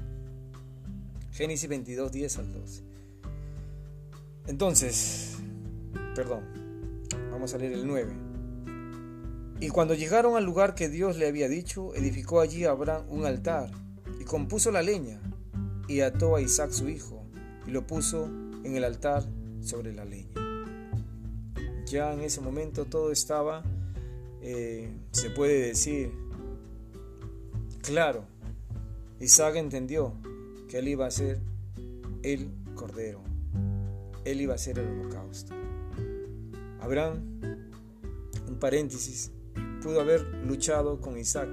Génesis 1.32 1.68
22, 1.68 2.12
10 2.12 2.38
al 2.38 2.52
12. 2.52 2.82
Entonces, 4.46 5.38
perdón, 6.14 6.44
vamos 7.32 7.52
a 7.52 7.58
leer 7.58 7.72
el 7.72 7.86
9. 7.86 8.23
Y 9.60 9.68
cuando 9.68 9.94
llegaron 9.94 10.36
al 10.36 10.44
lugar 10.44 10.74
que 10.74 10.88
Dios 10.88 11.16
le 11.16 11.26
había 11.26 11.48
dicho, 11.48 11.94
edificó 11.94 12.40
allí 12.40 12.64
Abraham 12.64 13.04
un 13.08 13.24
altar 13.24 13.70
y 14.20 14.24
compuso 14.24 14.70
la 14.70 14.82
leña 14.82 15.20
y 15.88 16.00
ató 16.00 16.36
a 16.36 16.40
Isaac 16.40 16.70
su 16.70 16.88
hijo 16.88 17.22
y 17.66 17.70
lo 17.70 17.86
puso 17.86 18.26
en 18.26 18.76
el 18.76 18.84
altar 18.84 19.24
sobre 19.60 19.92
la 19.94 20.04
leña. 20.04 20.28
Ya 21.86 22.12
en 22.12 22.20
ese 22.20 22.40
momento 22.40 22.86
todo 22.86 23.12
estaba, 23.12 23.62
eh, 24.42 24.90
se 25.12 25.30
puede 25.30 25.68
decir, 25.68 26.10
claro. 27.82 28.24
Isaac 29.20 29.56
entendió 29.56 30.12
que 30.68 30.78
él 30.78 30.88
iba 30.88 31.06
a 31.06 31.10
ser 31.10 31.38
el 32.22 32.50
cordero, 32.74 33.22
él 34.24 34.40
iba 34.40 34.54
a 34.54 34.58
ser 34.58 34.78
el 34.78 34.88
holocausto. 34.88 35.54
Abraham, 36.80 37.40
un 38.48 38.58
paréntesis, 38.58 39.30
pudo 39.84 40.00
haber 40.00 40.24
luchado 40.44 41.00
con 41.00 41.16
Isaac, 41.16 41.48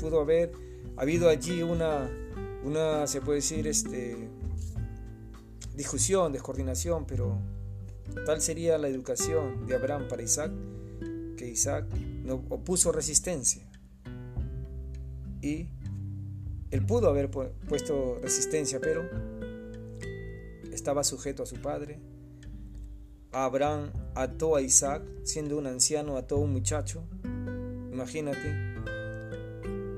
pudo 0.00 0.20
haber 0.20 0.50
habido 0.96 1.28
allí 1.28 1.62
una 1.62 2.10
una, 2.64 3.06
se 3.06 3.20
puede 3.20 3.38
decir, 3.38 3.66
este, 3.68 4.28
discusión, 5.76 6.32
descoordinación, 6.32 7.04
pero 7.06 7.38
tal 8.24 8.40
sería 8.40 8.78
la 8.78 8.88
educación 8.88 9.66
de 9.66 9.74
Abraham 9.76 10.08
para 10.08 10.22
Isaac, 10.22 10.50
que 11.36 11.48
Isaac 11.48 11.86
no 12.24 12.42
opuso 12.48 12.90
resistencia. 12.90 13.70
Y 15.42 15.68
él 16.70 16.86
pudo 16.86 17.10
haber 17.10 17.30
puesto 17.30 18.18
resistencia, 18.22 18.80
pero 18.80 19.02
estaba 20.72 21.04
sujeto 21.04 21.42
a 21.42 21.46
su 21.46 21.56
padre. 21.56 22.00
Abraham 23.30 23.92
ató 24.14 24.56
a 24.56 24.60
Isaac, 24.60 25.02
siendo 25.22 25.56
un 25.58 25.66
anciano, 25.66 26.16
ató 26.16 26.36
a 26.36 26.40
un 26.40 26.52
muchacho. 26.52 27.04
Imagínate, 27.92 28.74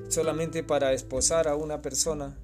solamente 0.08 0.62
para 0.62 0.92
esposar 0.92 1.48
a 1.48 1.56
una 1.56 1.82
persona 1.82 2.38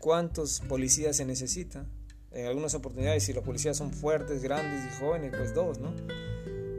¿Cuántos 0.00 0.60
policías 0.60 1.16
se 1.16 1.24
necesita? 1.24 1.84
En 2.30 2.46
algunas 2.46 2.74
oportunidades, 2.74 3.24
si 3.24 3.32
los 3.32 3.42
policías 3.42 3.76
son 3.76 3.92
fuertes, 3.92 4.42
grandes 4.42 4.84
y 4.84 5.00
jóvenes, 5.00 5.32
pues 5.36 5.54
dos, 5.54 5.80
¿no? 5.80 5.92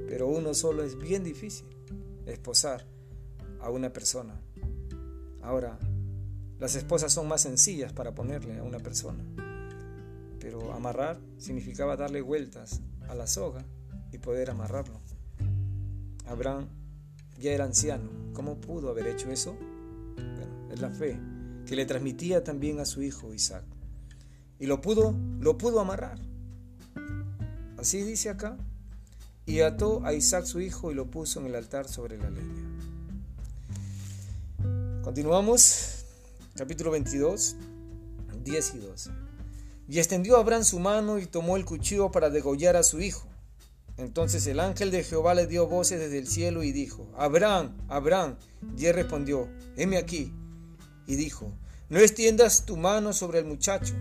Pero 0.07 0.27
uno 0.27 0.53
solo 0.53 0.83
es 0.83 0.97
bien 0.97 1.23
difícil 1.25 1.67
esposar 2.25 2.85
a 3.59 3.69
una 3.71 3.91
persona. 3.91 4.39
Ahora, 5.41 5.77
las 6.59 6.75
esposas 6.75 7.11
son 7.11 7.27
más 7.27 7.41
sencillas 7.41 7.91
para 7.91 8.15
ponerle 8.15 8.57
a 8.59 8.63
una 8.63 8.79
persona. 8.79 9.25
Pero 10.39 10.71
amarrar 10.71 11.19
significaba 11.37 11.97
darle 11.97 12.21
vueltas 12.21 12.79
a 13.09 13.15
la 13.15 13.27
soga 13.27 13.65
y 14.11 14.17
poder 14.17 14.49
amarrarlo. 14.49 14.99
Abraham 16.27 16.67
ya 17.39 17.51
era 17.51 17.65
anciano. 17.65 18.09
¿Cómo 18.33 18.59
pudo 18.59 18.89
haber 18.89 19.07
hecho 19.07 19.31
eso? 19.31 19.55
Bueno, 20.15 20.71
es 20.71 20.79
la 20.79 20.89
fe 20.89 21.19
que 21.65 21.75
le 21.75 21.85
transmitía 21.85 22.43
también 22.43 22.79
a 22.79 22.85
su 22.85 23.01
hijo 23.01 23.33
Isaac. 23.33 23.63
Y 24.59 24.65
lo 24.65 24.81
pudo, 24.81 25.15
lo 25.39 25.57
pudo 25.57 25.79
amarrar. 25.79 26.19
Así 27.77 28.01
dice 28.01 28.29
acá. 28.29 28.57
Y 29.45 29.61
ató 29.61 30.05
a 30.05 30.13
Isaac 30.13 30.45
su 30.45 30.59
hijo 30.59 30.91
y 30.91 30.95
lo 30.95 31.09
puso 31.09 31.39
en 31.39 31.47
el 31.47 31.55
altar 31.55 31.87
sobre 31.87 32.17
la 32.17 32.29
leña. 32.29 32.69
Continuamos, 35.03 36.05
capítulo 36.55 36.91
22, 36.91 37.55
10 38.43 38.75
y 38.75 38.77
12. 38.79 39.11
Y 39.87 39.97
extendió 39.97 40.37
Abraham 40.37 40.63
su 40.63 40.79
mano 40.79 41.17
y 41.17 41.25
tomó 41.25 41.55
el 41.57 41.65
cuchillo 41.65 42.11
para 42.11 42.29
degollar 42.29 42.75
a 42.75 42.83
su 42.83 42.99
hijo. 43.01 43.28
Entonces 43.99 44.47
el 44.47 44.61
ángel 44.61 44.91
de 44.91 45.03
Jehová 45.03 45.33
le 45.33 45.45
dio 45.45 45.67
voces 45.67 45.99
desde 45.99 46.19
el 46.19 46.27
cielo 46.27 46.63
y 46.63 46.71
dijo, 46.71 47.11
Abraham, 47.17 47.75
Abraham. 47.89 48.37
Y 48.77 48.85
él 48.85 48.95
respondió, 48.95 49.49
heme 49.75 49.97
aquí. 49.97 50.33
Y 51.05 51.17
dijo, 51.17 51.51
no 51.89 51.99
extiendas 51.99 52.65
tu 52.65 52.77
mano 52.77 53.11
sobre 53.11 53.39
el 53.39 53.45
muchacho, 53.45 53.93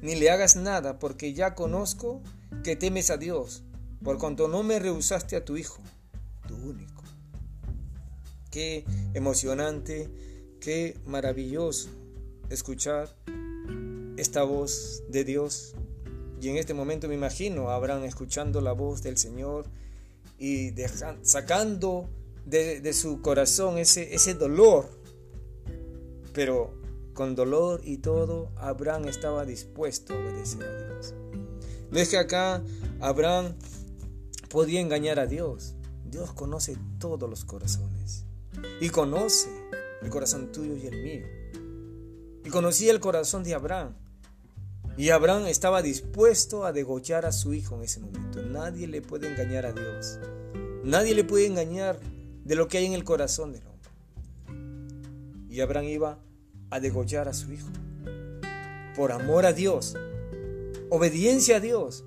ni 0.00 0.14
le 0.14 0.30
hagas 0.30 0.56
nada, 0.56 0.98
porque 0.98 1.34
ya 1.34 1.54
conozco 1.54 2.22
que 2.62 2.74
temes 2.74 3.10
a 3.10 3.18
Dios, 3.18 3.64
por 4.02 4.18
cuanto 4.18 4.48
no 4.48 4.62
me 4.62 4.78
rehusaste 4.78 5.36
a 5.36 5.44
tu 5.44 5.58
hijo, 5.58 5.82
tu 6.48 6.54
único. 6.54 7.02
Qué 8.50 8.86
emocionante, 9.12 10.08
qué 10.60 10.96
maravilloso 11.04 11.90
escuchar 12.48 13.14
esta 14.16 14.42
voz 14.42 15.02
de 15.10 15.24
Dios. 15.24 15.74
Y 16.44 16.50
en 16.50 16.58
este 16.58 16.74
momento 16.74 17.08
me 17.08 17.14
imagino 17.14 17.70
a 17.70 17.76
Abraham 17.76 18.04
escuchando 18.04 18.60
la 18.60 18.72
voz 18.72 19.02
del 19.02 19.16
Señor 19.16 19.64
y 20.38 20.74
sacando 21.22 22.10
de, 22.44 22.92
su 22.92 23.22
corazón 23.22 23.78
ese, 23.78 24.14
ese 24.14 24.34
dolor. 24.34 24.90
Pero 26.34 26.74
con 27.14 27.34
dolor 27.34 27.80
y 27.82 27.96
todo, 27.96 28.50
Abraham 28.58 29.08
estaba 29.08 29.46
dispuesto 29.46 30.12
a 30.12 30.18
obedecer 30.18 30.62
a 30.64 30.86
Dios. 30.86 31.14
No 31.90 31.98
es 31.98 32.10
que 32.10 32.18
acá 32.18 32.62
Abraham 33.00 33.54
podía 34.50 34.82
engañar 34.82 35.18
a 35.20 35.26
Dios. 35.26 35.76
Dios 36.04 36.34
conoce 36.34 36.76
todos 36.98 37.30
los 37.30 37.46
corazones. 37.46 38.26
Y 38.82 38.90
conoce 38.90 39.48
el 40.02 40.10
corazón 40.10 40.52
tuyo 40.52 40.76
y 40.76 40.88
el 40.88 41.02
mío. 41.02 41.26
Y 42.44 42.50
conocía 42.50 42.92
el 42.92 43.00
corazón 43.00 43.44
de 43.44 43.54
Abraham. 43.54 44.03
Y 44.96 45.10
Abraham 45.10 45.46
estaba 45.46 45.82
dispuesto 45.82 46.64
a 46.64 46.72
degollar 46.72 47.26
a 47.26 47.32
su 47.32 47.52
hijo 47.52 47.74
en 47.76 47.82
ese 47.82 48.00
momento. 48.00 48.42
Nadie 48.42 48.86
le 48.86 49.02
puede 49.02 49.28
engañar 49.28 49.66
a 49.66 49.72
Dios. 49.72 50.20
Nadie 50.84 51.14
le 51.14 51.24
puede 51.24 51.46
engañar 51.46 51.98
de 52.44 52.54
lo 52.54 52.68
que 52.68 52.78
hay 52.78 52.86
en 52.86 52.92
el 52.92 53.02
corazón 53.02 53.52
del 53.52 53.62
hombre. 53.66 53.90
Y 55.48 55.60
Abraham 55.60 55.86
iba 55.86 56.18
a 56.70 56.78
degollar 56.78 57.28
a 57.28 57.34
su 57.34 57.52
hijo. 57.52 57.68
Por 58.94 59.10
amor 59.10 59.46
a 59.46 59.52
Dios, 59.52 59.96
obediencia 60.90 61.56
a 61.56 61.60
Dios 61.60 62.04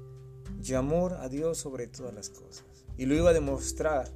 y 0.64 0.74
amor 0.74 1.14
a 1.14 1.28
Dios 1.28 1.58
sobre 1.58 1.88
todas 1.88 2.14
las 2.14 2.30
cosas. 2.30 2.66
Y 2.98 3.06
lo 3.06 3.16
iba 3.16 3.32
a 3.32 3.34
demostrar 3.34 4.10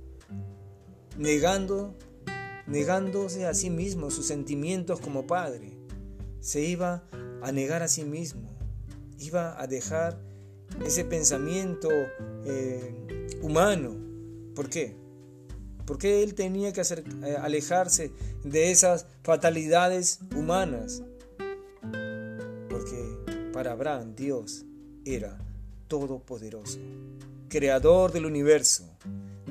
negando, 1.17 1.97
negándose 2.67 3.45
a 3.45 3.53
sí 3.53 3.69
mismo 3.69 4.11
sus 4.11 4.27
sentimientos 4.27 5.01
como 5.01 5.27
padre. 5.27 5.77
Se 6.39 6.61
iba 6.61 7.03
a 7.41 7.51
negar 7.51 7.83
a 7.83 7.89
sí 7.89 8.05
mismo. 8.05 8.60
Iba 9.21 9.61
a 9.61 9.67
dejar 9.67 10.19
ese 10.83 11.05
pensamiento 11.05 11.89
eh, 12.43 13.27
humano. 13.43 13.95
¿Por 14.55 14.67
qué? 14.67 14.95
¿Por 15.85 15.99
qué 15.99 16.23
él 16.23 16.33
tenía 16.33 16.73
que 16.73 16.81
hacer, 16.81 17.03
eh, 17.23 17.35
alejarse 17.39 18.11
de 18.43 18.71
esas 18.71 19.05
fatalidades 19.21 20.21
humanas? 20.35 21.03
Porque 22.67 23.51
para 23.53 23.73
Abraham 23.73 24.15
Dios 24.15 24.65
era 25.05 25.37
todopoderoso, 25.87 26.79
creador 27.48 28.11
del 28.11 28.25
universo, 28.25 28.89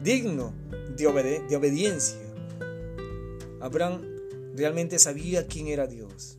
digno 0.03 0.53
de, 0.97 1.45
de 1.49 1.57
obediencia. 1.57 2.19
Abraham 3.61 4.03
realmente 4.57 4.99
sabía 4.99 5.47
quién 5.47 5.69
era 5.69 5.87
Dios 5.87 6.39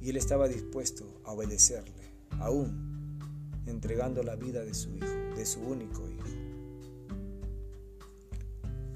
y 0.00 0.10
él 0.10 0.16
estaba 0.16 0.48
dispuesto 0.48 1.06
a 1.24 1.32
obedecerle, 1.32 2.14
aún 2.40 3.18
entregando 3.66 4.22
la 4.22 4.36
vida 4.36 4.64
de 4.64 4.74
su 4.74 4.94
hijo, 4.96 5.36
de 5.36 5.46
su 5.46 5.60
único 5.60 6.08
hijo. 6.08 6.28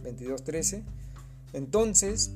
22.13. 0.03 0.85
Entonces 1.53 2.33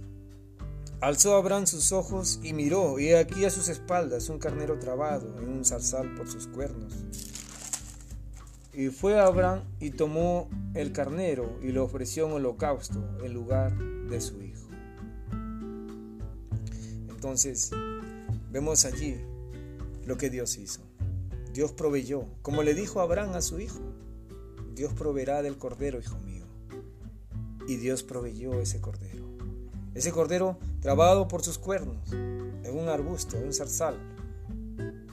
alzó 1.01 1.35
Abraham 1.37 1.67
sus 1.67 1.93
ojos 1.93 2.41
y 2.43 2.53
miró, 2.53 2.99
y 2.99 3.13
aquí 3.13 3.45
a 3.45 3.51
sus 3.51 3.69
espaldas 3.69 4.29
un 4.29 4.39
carnero 4.39 4.79
trabado 4.79 5.39
en 5.39 5.49
un 5.49 5.65
zarzal 5.65 6.15
por 6.15 6.29
sus 6.29 6.47
cuernos. 6.47 6.95
Y 8.73 8.89
fue 8.89 9.19
Abraham 9.19 9.65
y 9.81 9.91
tomó 9.91 10.49
el 10.75 10.93
carnero 10.93 11.59
y 11.63 11.73
lo 11.73 11.85
ofreció 11.85 12.27
en 12.27 12.33
holocausto 12.33 13.03
en 13.25 13.35
lugar 13.35 13.77
de 13.77 14.21
su 14.21 14.41
hijo. 14.41 14.69
Entonces, 17.09 17.71
vemos 18.51 18.85
allí 18.85 19.21
lo 20.11 20.19
que 20.19 20.29
Dios 20.29 20.59
hizo. 20.59 20.83
Dios 21.55 21.73
proveyó, 21.73 22.27
como 22.43 22.63
le 22.63 22.75
dijo 22.75 23.01
Abraham 23.01 23.35
a 23.35 23.41
su 23.41 23.61
hijo, 23.61 23.81
Dios 24.75 24.93
proveerá 24.93 25.41
del 25.41 25.57
cordero, 25.57 25.99
hijo 26.01 26.19
mío 26.19 26.31
y 27.71 27.77
Dios 27.77 28.03
proveyó 28.03 28.61
ese 28.61 28.81
cordero. 28.81 29.25
Ese 29.95 30.11
cordero 30.11 30.59
trabado 30.81 31.29
por 31.29 31.45
sus 31.45 31.57
cuernos 31.57 32.13
en 32.13 32.77
un 32.77 32.89
arbusto, 32.89 33.37
en 33.37 33.45
un 33.45 33.53
zarzal. 33.53 33.95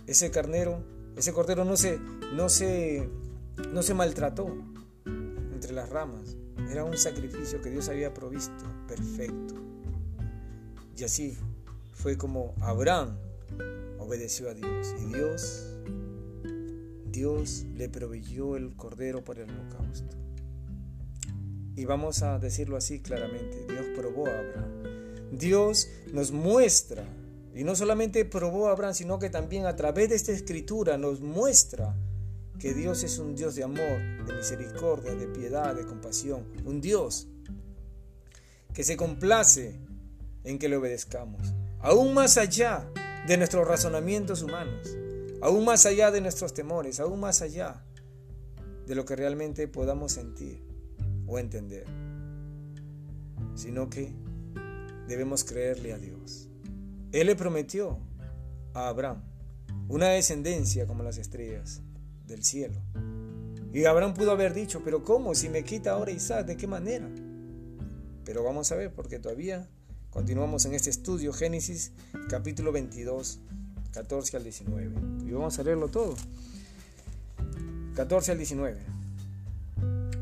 Ese 0.08 0.32
carnero, 0.32 0.84
ese 1.16 1.34
cordero 1.34 1.66
no 1.66 1.78
se, 1.78 2.00
no 2.34 2.50
se, 2.50 3.08
no 3.72 3.84
se 3.84 3.94
maltrató 3.94 4.48
entre 5.54 5.74
las 5.74 5.90
ramas. 5.90 6.36
Era 6.72 6.84
un 6.84 6.98
sacrificio 6.98 7.62
que 7.62 7.70
Dios 7.70 7.90
había 7.90 8.12
provisto, 8.16 8.64
perfecto. 8.88 9.54
Y 10.98 11.04
así 11.04 11.38
fue 11.94 12.18
como 12.18 12.56
Abraham 12.60 13.18
obedeció 14.08 14.50
a 14.50 14.54
Dios. 14.54 14.96
Y 15.02 15.06
Dios, 15.14 15.76
Dios 17.06 17.66
le 17.76 17.90
proveyó 17.90 18.56
el 18.56 18.76
cordero 18.76 19.24
para 19.24 19.44
el 19.44 19.52
holocausto. 19.52 20.16
Y 21.76 21.86
vamos 21.86 22.24
a 22.24 22.40
decirlo 22.40 22.78
así 22.78 23.02
claramente, 23.02 23.66
Dios 23.68 23.86
probó 23.96 24.28
a 24.28 24.40
Abraham. 24.40 24.72
Dios 25.32 25.90
nos 26.12 26.32
muestra, 26.32 27.06
y 27.54 27.64
no 27.64 27.76
solamente 27.76 28.26
probó 28.26 28.70
a 28.70 28.72
Abraham, 28.72 28.96
sino 28.96 29.20
que 29.20 29.30
también 29.30 29.66
a 29.66 29.76
través 29.76 30.10
de 30.10 30.16
esta 30.16 30.32
escritura 30.32 30.98
nos 30.98 31.22
muestra 31.22 31.96
que 32.60 32.74
Dios 32.74 33.04
es 33.04 33.20
un 33.20 33.36
Dios 33.36 33.54
de 33.56 33.64
amor, 33.64 34.26
de 34.26 34.34
misericordia, 34.36 35.14
de 35.14 35.28
piedad, 35.28 35.76
de 35.76 35.86
compasión, 35.86 36.48
un 36.66 36.82
Dios 36.82 37.28
que 38.74 38.84
se 38.84 38.98
complace 38.98 39.80
en 40.44 40.58
que 40.58 40.70
le 40.70 40.78
obedezcamos, 40.78 41.54
aún 41.80 42.14
más 42.14 42.38
allá 42.38 42.90
de 43.28 43.36
nuestros 43.36 43.68
razonamientos 43.68 44.42
humanos, 44.42 44.96
aún 45.42 45.66
más 45.66 45.86
allá 45.86 46.12
de 46.12 46.22
nuestros 46.22 46.54
temores, 46.54 47.02
aún 47.02 47.20
más 47.20 47.42
allá 47.42 47.84
de 48.86 48.96
lo 48.96 49.04
que 49.04 49.18
realmente 49.18 49.68
podamos 49.68 50.14
sentir 50.14 50.64
o 51.28 51.38
entender, 51.38 51.86
sino 53.54 53.90
que 53.90 54.14
debemos 55.10 55.44
creerle 55.44 55.92
a 55.92 55.98
Dios. 55.98 56.50
Él 57.12 57.28
le 57.28 57.36
prometió 57.36 58.00
a 58.74 58.88
Abraham 58.88 59.24
una 59.90 60.08
descendencia 60.08 60.88
como 60.88 61.04
las 61.04 61.18
estrellas 61.18 61.82
del 62.26 62.46
cielo. 62.46 62.82
Y 63.74 63.84
Abraham 63.86 64.14
pudo 64.14 64.32
haber 64.32 64.54
dicho, 64.54 64.82
pero 64.86 65.04
¿cómo? 65.04 65.36
Si 65.36 65.50
me 65.50 65.66
quita 65.66 65.92
ahora 65.92 66.12
Isaac, 66.12 66.46
¿de 66.46 66.56
qué 66.56 66.66
manera? 66.66 67.10
Pero 68.24 68.44
vamos 68.44 68.72
a 68.72 68.76
ver, 68.76 68.94
porque 68.94 69.20
todavía 69.20 69.70
continuamos 70.18 70.66
en 70.66 70.74
este 70.74 70.90
estudio, 70.90 71.32
Génesis 71.32 71.92
capítulo 72.28 72.72
22, 72.72 73.38
14 73.94 74.38
al 74.38 74.44
19. 74.44 74.96
Y 75.28 75.32
vamos 75.32 75.60
a 75.60 75.64
leerlo 75.64 75.90
todo. 75.90 76.16
14 77.96 78.32
al 78.32 78.40
19. 78.40 78.80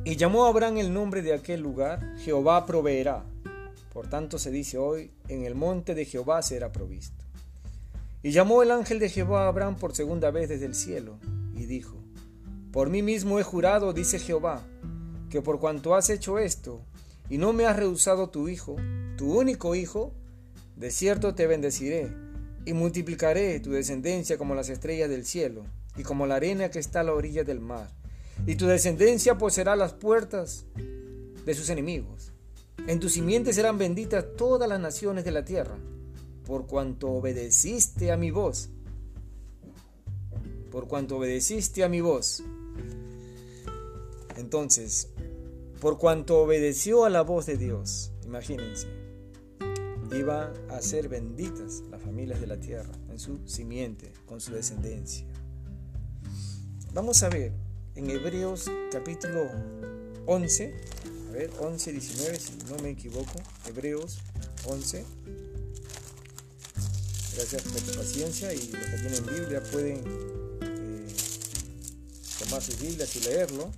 Y 0.03 0.17
llamó 0.17 0.47
Abraham 0.47 0.79
el 0.79 0.93
nombre 0.93 1.21
de 1.21 1.33
aquel 1.33 1.61
lugar, 1.61 2.17
Jehová 2.17 2.65
proveerá. 2.65 3.23
Por 3.93 4.09
tanto 4.09 4.37
se 4.37 4.51
dice 4.51 4.77
hoy, 4.77 5.11
en 5.29 5.45
el 5.45 5.55
monte 5.55 5.95
de 5.95 6.03
Jehová 6.03 6.41
será 6.41 6.73
provisto. 6.73 7.23
Y 8.21 8.31
llamó 8.31 8.63
el 8.63 8.71
ángel 8.71 8.99
de 8.99 9.07
Jehová 9.07 9.45
a 9.45 9.47
Abraham 9.47 9.77
por 9.77 9.95
segunda 9.95 10.29
vez 10.29 10.49
desde 10.49 10.65
el 10.65 10.75
cielo, 10.75 11.19
y 11.53 11.67
dijo, 11.67 11.95
Por 12.73 12.89
mí 12.89 13.01
mismo 13.01 13.39
he 13.39 13.43
jurado, 13.43 13.93
dice 13.93 14.19
Jehová, 14.19 14.61
que 15.29 15.41
por 15.41 15.61
cuanto 15.61 15.95
has 15.95 16.09
hecho 16.09 16.37
esto, 16.37 16.81
y 17.29 17.37
no 17.37 17.53
me 17.53 17.65
has 17.65 17.77
rehusado 17.77 18.29
tu 18.29 18.49
hijo, 18.49 18.75
tu 19.17 19.39
único 19.39 19.75
hijo, 19.75 20.13
de 20.75 20.91
cierto 20.91 21.35
te 21.35 21.47
bendeciré, 21.47 22.11
y 22.65 22.73
multiplicaré 22.73 23.59
tu 23.59 23.71
descendencia 23.71 24.37
como 24.37 24.55
las 24.55 24.69
estrellas 24.69 25.09
del 25.09 25.25
cielo, 25.25 25.63
y 25.97 26.03
como 26.03 26.25
la 26.27 26.35
arena 26.35 26.69
que 26.69 26.79
está 26.79 27.01
a 27.01 27.03
la 27.03 27.13
orilla 27.13 27.43
del 27.43 27.59
mar 27.59 27.89
y 28.45 28.55
tu 28.55 28.67
descendencia 28.67 29.37
poseerá 29.37 29.75
las 29.75 29.93
puertas 29.93 30.65
de 31.45 31.53
sus 31.53 31.69
enemigos. 31.69 32.31
En 32.87 32.99
tu 32.99 33.09
simiente 33.09 33.53
serán 33.53 33.77
benditas 33.77 34.25
todas 34.37 34.67
las 34.67 34.79
naciones 34.79 35.23
de 35.25 35.31
la 35.31 35.45
tierra, 35.45 35.77
por 36.45 36.67
cuanto 36.67 37.09
obedeciste 37.11 38.11
a 38.11 38.17
mi 38.17 38.31
voz. 38.31 38.69
Por 40.71 40.87
cuanto 40.87 41.17
obedeciste 41.17 41.83
a 41.83 41.89
mi 41.89 42.01
voz. 42.01 42.43
Entonces, 44.35 45.09
por 45.79 45.97
cuanto 45.97 46.39
obedeció 46.39 47.05
a 47.05 47.09
la 47.09 47.21
voz 47.21 47.45
de 47.45 47.57
Dios, 47.57 48.11
imagínense. 48.25 49.04
Iban 50.17 50.53
a 50.69 50.81
ser 50.81 51.09
benditas 51.09 51.83
las 51.91 52.01
familias 52.01 52.39
de 52.39 52.47
la 52.47 52.59
tierra 52.59 52.91
en 53.09 53.19
su 53.19 53.39
simiente, 53.45 54.13
con 54.25 54.39
su 54.39 54.53
descendencia. 54.53 55.25
Vamos 56.93 57.21
a 57.23 57.29
ver 57.29 57.51
en 57.95 58.09
Hebreos 58.09 58.71
capítulo 58.91 59.49
11, 60.25 60.73
a 61.27 61.31
ver, 61.31 61.51
11, 61.59 61.91
19, 61.91 62.39
si 62.39 62.53
no 62.69 62.77
me 62.81 62.91
equivoco, 62.91 63.33
Hebreos 63.67 64.19
11. 64.65 65.05
Gracias 67.35 67.63
por 67.63 67.81
tu 67.81 67.91
paciencia 67.97 68.53
y 68.53 68.71
los 68.71 68.85
que 68.85 68.97
tienen 68.97 69.25
Biblia 69.25 69.61
pueden 69.71 69.97
eh, 70.61 71.07
tomar 72.39 72.61
sus 72.61 72.79
Biblias 72.79 73.13
y 73.17 73.19
leerlo. 73.21 73.71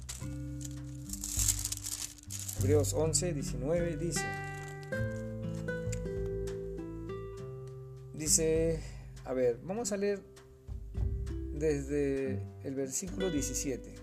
Hebreos 2.60 2.94
11, 2.94 3.34
19 3.34 3.98
dice, 3.98 4.22
dice, 8.28 8.82
a 9.24 9.32
ver, 9.32 9.58
vamos 9.64 9.94
a 9.94 9.98
leer 9.98 10.22
desde 11.54 12.44
el 12.66 12.76
versículo 12.76 13.32
17. 13.32 13.96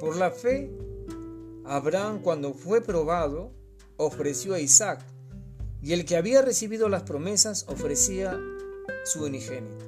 Por 0.00 0.16
la 0.16 0.32
fe, 0.32 0.68
Abraham 1.64 2.22
cuando 2.22 2.54
fue 2.54 2.80
probado, 2.80 3.52
ofreció 3.98 4.54
a 4.54 4.58
Isaac, 4.58 5.06
y 5.80 5.92
el 5.92 6.04
que 6.06 6.16
había 6.16 6.42
recibido 6.42 6.88
las 6.88 7.04
promesas 7.04 7.66
ofrecía 7.68 8.36
su 9.04 9.22
unigénito, 9.22 9.86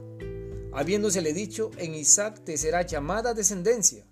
habiéndosele 0.73 1.33
dicho, 1.33 1.73
en 1.79 1.97
Isaac 1.97 2.45
te 2.45 2.57
será 2.57 2.83
llamada 2.83 3.35
descendencia, 3.35 4.07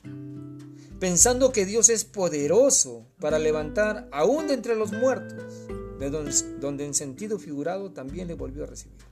pensando 0.98 1.52
que 1.52 1.66
Dios 1.66 1.88
es 1.88 2.04
poderoso 2.04 3.06
para 3.20 3.38
levantar 3.38 4.08
aún 4.10 4.48
de 4.48 4.54
entre 4.54 4.74
los 4.74 4.90
muertos, 4.90 5.68
de 6.00 6.10
donde 6.10 6.84
en 6.84 6.94
sentido 6.94 7.38
figurado 7.38 7.92
también 7.92 8.26
le 8.26 8.34
volvió 8.34 8.64
a 8.64 8.66
recibir. 8.66 9.10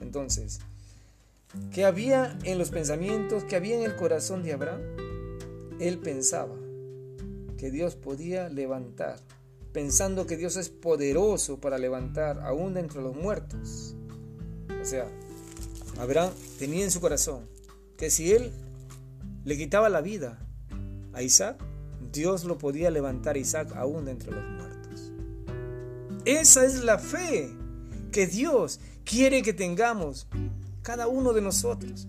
Entonces, 0.00 0.60
¿qué 1.72 1.84
había 1.84 2.38
en 2.44 2.58
los 2.58 2.70
pensamientos, 2.70 3.44
qué 3.44 3.56
había 3.56 3.76
en 3.76 3.82
el 3.82 3.96
corazón 3.96 4.42
de 4.42 4.52
Abraham? 4.52 4.80
Él 5.78 5.98
pensaba 5.98 6.56
que 7.56 7.70
Dios 7.70 7.94
podía 7.94 8.48
levantar, 8.48 9.18
pensando 9.72 10.26
que 10.26 10.36
Dios 10.36 10.56
es 10.56 10.68
poderoso 10.68 11.60
para 11.60 11.78
levantar 11.78 12.40
aún 12.40 12.74
de 12.74 12.80
entre 12.80 13.02
los 13.02 13.14
muertos. 13.14 13.94
O 14.80 14.84
sea, 14.84 15.06
Abraham 15.98 16.32
tenía 16.58 16.84
en 16.84 16.90
su 16.90 17.00
corazón 17.00 17.46
que 17.96 18.10
si 18.10 18.32
él 18.32 18.50
le 19.44 19.56
quitaba 19.56 19.88
la 19.88 20.00
vida 20.00 20.38
a 21.12 21.22
Isaac, 21.22 21.62
Dios 22.12 22.44
lo 22.44 22.58
podía 22.58 22.90
levantar 22.90 23.36
a 23.36 23.38
Isaac 23.38 23.72
aún 23.76 24.06
de 24.06 24.12
entre 24.12 24.32
los 24.32 24.42
muertos. 24.42 25.12
Esa 26.24 26.64
es 26.64 26.82
la 26.82 26.98
fe 26.98 27.50
que 28.12 28.26
Dios 28.26 28.80
quiere 29.10 29.42
que 29.42 29.52
tengamos 29.52 30.28
cada 30.82 31.08
uno 31.08 31.32
de 31.32 31.40
nosotros. 31.40 32.06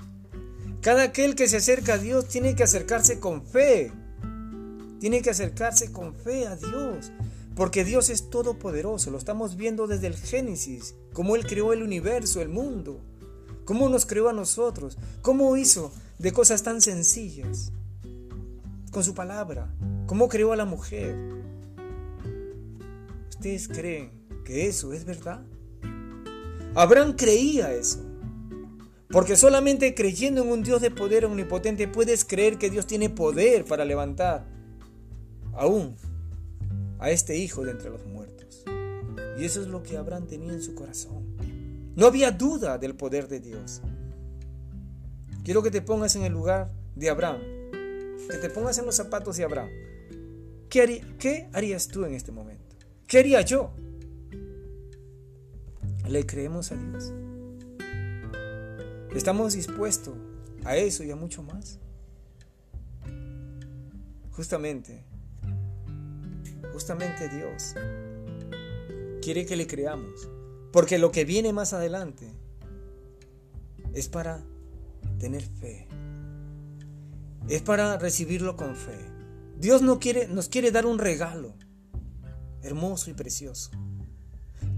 Cada 0.82 1.04
aquel 1.04 1.34
que 1.34 1.48
se 1.48 1.58
acerca 1.58 1.96
a 1.96 1.98
Dios 1.98 2.28
tiene 2.28 2.56
que 2.56 2.64
acercarse 2.64 3.20
con 3.20 3.44
fe. 3.44 3.92
Tiene 5.00 5.24
que 5.24 5.32
acercarse 5.32 5.92
con 5.92 6.14
fe 6.14 6.46
a 6.46 6.56
Dios. 6.56 7.12
Porque 7.56 7.84
Dios 7.84 8.10
es 8.10 8.30
todopoderoso. 8.30 9.10
Lo 9.10 9.18
estamos 9.18 9.56
viendo 9.58 9.88
desde 9.88 10.08
el 10.08 10.16
Génesis. 10.16 10.94
Cómo 11.14 11.36
Él 11.36 11.48
creó 11.48 11.74
el 11.74 11.82
universo, 11.82 12.40
el 12.40 12.50
mundo. 12.50 13.02
Cómo 13.66 13.90
nos 13.90 14.06
creó 14.06 14.30
a 14.30 14.34
nosotros. 14.34 14.98
Cómo 15.24 15.58
hizo 15.58 15.92
de 16.20 16.32
cosas 16.32 16.62
tan 16.62 16.82
sencillas. 16.82 17.72
Con 18.92 19.04
su 19.04 19.16
palabra. 19.16 19.74
Cómo 20.06 20.30
creó 20.30 20.54
a 20.54 20.56
la 20.56 20.66
mujer. 20.66 21.16
¿Ustedes 23.30 23.68
creen 23.68 24.12
que 24.46 24.68
eso 24.68 24.94
es 24.94 25.04
verdad? 25.04 25.42
Abraham 26.76 27.16
creía 27.18 27.74
eso. 27.74 28.00
Porque 29.10 29.36
solamente 29.36 29.94
creyendo 29.94 30.42
en 30.42 30.50
un 30.50 30.64
Dios 30.64 30.82
de 30.82 30.90
poder 30.90 31.26
omnipotente 31.26 31.88
puedes 31.88 32.24
creer 32.24 32.58
que 32.58 32.70
Dios 32.70 32.88
tiene 32.88 33.10
poder 33.10 33.66
para 33.66 33.84
levantar 33.84 34.46
aún 35.54 35.98
a 36.98 37.12
este 37.12 37.36
hijo 37.36 37.66
de 37.66 37.72
entre 37.72 37.90
los 37.90 38.06
muertos. 38.06 38.64
Y 39.38 39.44
eso 39.44 39.62
es 39.62 39.68
lo 39.68 39.84
que 39.84 39.98
Abraham 39.98 40.28
tenía 40.28 40.54
en 40.54 40.62
su 40.62 40.74
corazón. 40.76 41.26
No 41.96 42.06
había 42.06 42.32
duda 42.32 42.78
del 42.78 42.96
poder 42.96 43.28
de 43.28 43.42
Dios. 43.42 43.82
Quiero 45.44 45.62
que 45.62 45.72
te 45.72 45.82
pongas 45.82 46.16
en 46.16 46.24
el 46.24 46.32
lugar 46.32 46.72
de 46.96 47.10
Abraham, 47.10 47.42
que 48.30 48.38
te 48.38 48.50
pongas 48.50 48.78
en 48.78 48.86
los 48.86 48.96
zapatos 48.96 49.36
de 49.36 49.44
Abraham. 49.44 49.70
¿Qué, 50.70 51.04
¿Qué 51.20 51.50
harías 51.52 51.90
tú 51.90 52.06
en 52.06 52.14
este 52.14 52.32
momento? 52.32 52.78
¿Qué 53.08 53.20
haría 53.20 53.42
yo? 53.42 53.74
¿Le 56.12 56.26
creemos 56.26 56.74
a 56.74 56.76
Dios? 56.76 57.14
¿Estamos 59.16 59.54
dispuestos 59.54 60.14
a 60.66 60.76
eso 60.76 61.06
y 61.06 61.12
a 61.12 61.16
mucho 61.16 61.42
más? 61.42 61.80
Justamente, 64.32 65.06
justamente 66.74 67.30
Dios 67.30 67.76
quiere 69.22 69.46
que 69.46 69.56
le 69.56 69.68
creamos, 69.68 70.30
porque 70.74 70.98
lo 70.98 71.14
que 71.14 71.24
viene 71.24 71.54
más 71.54 71.72
adelante 71.72 72.30
es 73.94 74.10
para 74.10 74.44
tener 75.18 75.44
fe, 75.44 75.88
es 77.48 77.62
para 77.62 77.98
recibirlo 77.98 78.58
con 78.58 78.76
fe. 78.76 79.00
Dios 79.58 79.82
no 79.82 79.98
quiere, 79.98 80.28
nos 80.28 80.50
quiere 80.50 80.72
dar 80.72 80.86
un 80.86 81.00
regalo 81.00 81.56
hermoso 82.64 83.10
y 83.10 83.14
precioso. 83.14 83.72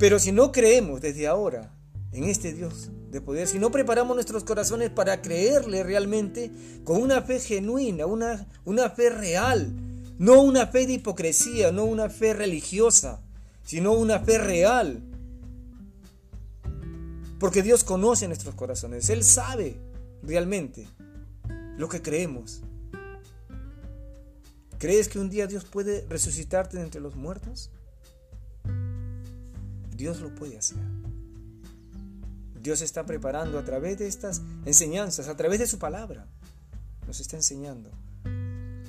Pero 0.04 0.20
si 0.20 0.34
no 0.34 0.52
creemos 0.52 1.00
desde 1.00 1.28
ahora 1.28 1.72
en 2.12 2.26
este 2.26 2.52
Dios 2.52 2.92
de 3.10 3.22
poder, 3.22 3.48
si 3.48 3.58
no 3.58 3.72
preparamos 3.72 4.18
nuestros 4.18 4.44
corazones 4.44 4.90
para 4.90 5.22
creerle 5.22 5.82
realmente 5.82 6.52
con 6.84 7.02
una 7.02 7.22
fe 7.22 7.40
genuina, 7.40 8.06
una, 8.06 8.46
una 8.66 8.90
fe 8.90 9.10
real, 9.10 9.72
no 10.18 10.42
una 10.42 10.68
fe 10.68 10.88
de 10.88 10.94
hipocresía, 10.96 11.72
no 11.72 11.86
una 11.86 12.10
fe 12.10 12.34
religiosa, 12.34 13.22
sino 13.64 13.94
una 13.94 14.20
fe 14.20 14.40
real. 14.40 15.02
Porque 17.40 17.64
Dios 17.64 17.86
conoce 17.86 18.28
nuestros 18.28 18.56
corazones, 18.56 19.10
Él 19.10 19.24
sabe 19.24 19.78
realmente 20.22 20.86
lo 21.78 21.88
que 21.88 22.02
creemos. 22.02 22.62
¿Crees 24.80 25.08
que 25.08 25.20
un 25.20 25.30
día 25.30 25.48
Dios 25.48 25.64
puede 25.64 26.06
resucitarte 26.10 26.76
de 26.76 26.84
entre 26.84 27.00
los 27.00 27.16
muertos? 27.16 27.72
Dios 29.96 30.22
lo 30.22 30.34
puede 30.34 30.58
hacer. 30.58 30.78
Dios 32.62 32.82
está 32.82 33.06
preparando 33.06 33.60
a 33.60 33.66
través 33.66 33.98
de 33.98 34.08
estas 34.08 34.42
enseñanzas, 34.66 35.28
a 35.28 35.36
través 35.36 35.60
de 35.60 35.68
su 35.68 35.80
palabra, 35.80 36.28
nos 37.06 37.20
está 37.20 37.36
enseñando 37.36 37.92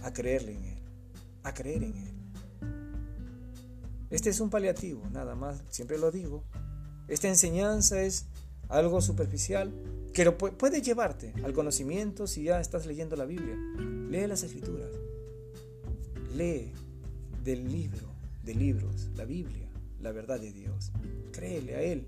a 0.03 0.13
creerle 0.13 0.55
en 0.55 0.65
Él, 0.65 0.79
a 1.43 1.53
creer 1.53 1.83
en 1.83 1.97
Él. 1.97 2.15
Este 4.11 4.31
es 4.31 4.39
un 4.39 4.49
paliativo, 4.49 5.03
nada 5.11 5.35
más, 5.35 5.61
siempre 5.71 5.99
lo 5.99 6.13
digo. 6.13 6.45
Esta 7.09 7.27
enseñanza 7.27 8.01
es 8.03 8.27
algo 8.69 9.01
superficial 9.01 9.75
que 10.13 10.31
puede 10.31 10.81
llevarte 10.81 11.35
al 11.43 11.53
conocimiento 11.53 12.29
si 12.29 12.45
ya 12.45 12.61
estás 12.61 12.87
leyendo 12.87 13.17
la 13.17 13.25
Biblia. 13.25 13.57
Lee 14.09 14.29
las 14.29 14.45
escrituras. 14.45 14.91
Lee 16.37 16.73
del 17.43 17.69
libro 17.71 18.07
de 18.45 18.55
libros, 18.55 19.09
la 19.17 19.25
Biblia 19.25 19.74
la 20.05 20.13
verdad 20.13 20.39
de 20.39 20.53
Dios. 20.53 20.93
Créele 21.33 21.75
a 21.75 21.83
Él. 21.83 22.07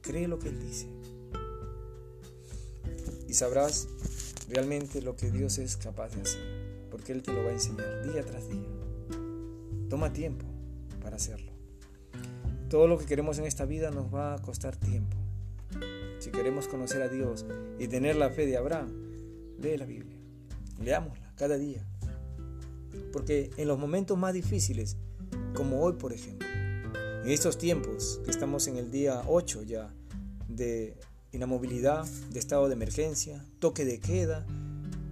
Cree 0.00 0.26
lo 0.26 0.38
que 0.38 0.48
Él 0.48 0.58
dice. 0.58 0.88
Y 3.28 3.34
sabrás 3.34 3.86
realmente 4.48 5.02
lo 5.02 5.14
que 5.14 5.30
Dios 5.30 5.58
es 5.58 5.76
capaz 5.76 6.16
de 6.16 6.22
hacer. 6.22 6.88
Porque 6.90 7.12
Él 7.12 7.22
te 7.22 7.32
lo 7.32 7.44
va 7.44 7.50
a 7.50 7.52
enseñar 7.52 8.02
día 8.10 8.24
tras 8.24 8.48
día. 8.48 8.66
Toma 9.90 10.14
tiempo 10.14 10.46
para 11.02 11.16
hacerlo. 11.16 11.52
Todo 12.70 12.88
lo 12.88 12.96
que 12.96 13.04
queremos 13.04 13.38
en 13.38 13.44
esta 13.44 13.66
vida 13.66 13.90
nos 13.90 14.12
va 14.12 14.34
a 14.34 14.38
costar 14.40 14.74
tiempo. 14.76 15.18
Si 16.18 16.30
queremos 16.30 16.66
conocer 16.66 17.02
a 17.02 17.08
Dios 17.08 17.44
y 17.78 17.88
tener 17.88 18.16
la 18.16 18.30
fe 18.30 18.46
de 18.46 18.56
Abraham, 18.56 18.90
lee 19.60 19.76
la 19.76 19.84
Biblia. 19.84 20.16
Leámosla 20.82 21.34
cada 21.36 21.58
día. 21.58 21.86
Porque 23.12 23.50
en 23.58 23.68
los 23.68 23.78
momentos 23.78 24.16
más 24.16 24.32
difíciles, 24.32 24.96
como 25.54 25.82
hoy 25.82 25.94
por 25.94 26.14
ejemplo, 26.14 26.48
en 27.22 27.30
estos 27.30 27.56
tiempos, 27.56 28.20
que 28.24 28.30
estamos 28.30 28.66
en 28.66 28.76
el 28.76 28.90
día 28.90 29.22
8 29.28 29.62
ya 29.62 29.94
de 30.48 30.96
inamovilidad, 31.30 32.04
de 32.30 32.38
estado 32.38 32.66
de 32.66 32.74
emergencia, 32.74 33.44
toque 33.60 33.84
de 33.84 34.00
queda, 34.00 34.44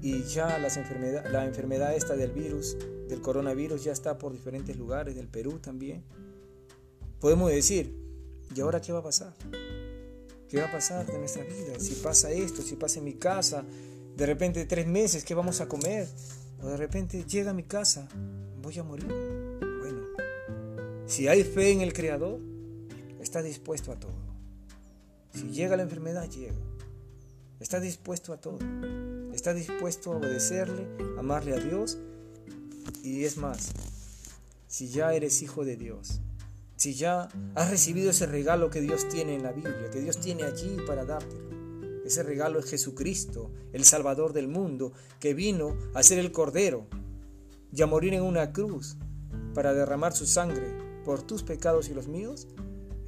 y 0.02 0.24
ya 0.24 0.58
las 0.58 0.76
enfermedad, 0.76 1.30
la 1.30 1.44
enfermedad 1.46 1.94
esta 1.94 2.16
del 2.16 2.32
virus, 2.32 2.76
del 3.08 3.20
coronavirus, 3.20 3.84
ya 3.84 3.92
está 3.92 4.18
por 4.18 4.32
diferentes 4.32 4.76
lugares, 4.76 5.14
del 5.14 5.28
Perú 5.28 5.60
también, 5.60 6.02
podemos 7.20 7.50
decir, 7.50 7.96
¿y 8.54 8.60
ahora 8.60 8.80
qué 8.80 8.92
va 8.92 8.98
a 8.98 9.04
pasar? 9.04 9.34
¿Qué 10.48 10.58
va 10.58 10.66
a 10.66 10.72
pasar 10.72 11.06
de 11.06 11.16
nuestra 11.16 11.44
vida? 11.44 11.78
Si 11.78 11.94
pasa 11.94 12.32
esto, 12.32 12.60
si 12.62 12.74
pasa 12.74 12.98
en 12.98 13.04
mi 13.04 13.14
casa, 13.14 13.64
de 14.16 14.26
repente 14.26 14.64
tres 14.64 14.86
meses, 14.86 15.22
¿qué 15.22 15.34
vamos 15.34 15.60
a 15.60 15.68
comer? 15.68 16.08
O 16.60 16.66
de 16.66 16.76
repente 16.76 17.24
llega 17.24 17.52
a 17.52 17.54
mi 17.54 17.62
casa, 17.62 18.08
voy 18.60 18.76
a 18.78 18.82
morir. 18.82 19.39
Si 21.10 21.26
hay 21.26 21.42
fe 21.42 21.72
en 21.72 21.80
el 21.80 21.92
Creador, 21.92 22.38
está 23.20 23.42
dispuesto 23.42 23.90
a 23.90 23.98
todo. 23.98 24.14
Si 25.34 25.48
llega 25.48 25.76
la 25.76 25.82
enfermedad, 25.82 26.30
llega. 26.30 26.54
Está 27.58 27.80
dispuesto 27.80 28.32
a 28.32 28.36
todo. 28.36 28.60
Está 29.34 29.52
dispuesto 29.52 30.12
a 30.12 30.18
obedecerle, 30.18 30.86
amarle 31.18 31.54
a 31.54 31.58
Dios. 31.58 31.98
Y 33.02 33.24
es 33.24 33.38
más, 33.38 33.72
si 34.68 34.86
ya 34.86 35.12
eres 35.12 35.42
hijo 35.42 35.64
de 35.64 35.76
Dios, 35.76 36.20
si 36.76 36.94
ya 36.94 37.28
has 37.56 37.70
recibido 37.70 38.10
ese 38.10 38.26
regalo 38.26 38.70
que 38.70 38.80
Dios 38.80 39.08
tiene 39.08 39.34
en 39.34 39.42
la 39.42 39.50
Biblia, 39.50 39.90
que 39.90 40.00
Dios 40.00 40.20
tiene 40.20 40.44
allí 40.44 40.76
para 40.86 41.04
dártelo. 41.04 42.04
Ese 42.06 42.22
regalo 42.22 42.60
es 42.60 42.66
Jesucristo, 42.66 43.50
el 43.72 43.84
Salvador 43.84 44.32
del 44.32 44.46
mundo, 44.46 44.92
que 45.18 45.34
vino 45.34 45.76
a 45.92 46.04
ser 46.04 46.20
el 46.20 46.30
Cordero 46.30 46.86
y 47.72 47.82
a 47.82 47.88
morir 47.88 48.14
en 48.14 48.22
una 48.22 48.52
cruz 48.52 48.96
para 49.54 49.74
derramar 49.74 50.12
su 50.14 50.24
sangre 50.24 50.89
por 51.04 51.22
tus 51.22 51.42
pecados 51.42 51.88
y 51.88 51.94
los 51.94 52.08
míos, 52.08 52.48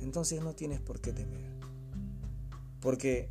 entonces 0.00 0.42
no 0.42 0.54
tienes 0.54 0.80
por 0.80 1.00
qué 1.00 1.12
temer. 1.12 1.50
Porque 2.80 3.30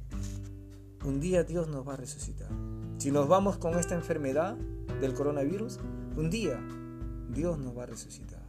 un 1.04 1.20
día 1.20 1.44
Dios 1.44 1.68
nos 1.68 1.88
va 1.88 1.94
a 1.94 1.98
resucitar. 1.98 2.50
Si 2.98 3.12
nos 3.12 3.28
vamos 3.28 3.58
con 3.58 3.78
esta 3.78 3.96
enfermedad 3.96 4.56
del 5.00 5.14
coronavirus, 5.14 5.80
un 6.16 6.30
día 6.30 6.60
Dios 7.30 7.58
nos 7.58 7.78
va 7.78 7.84
a 7.84 7.88
resucitar. 7.88 8.42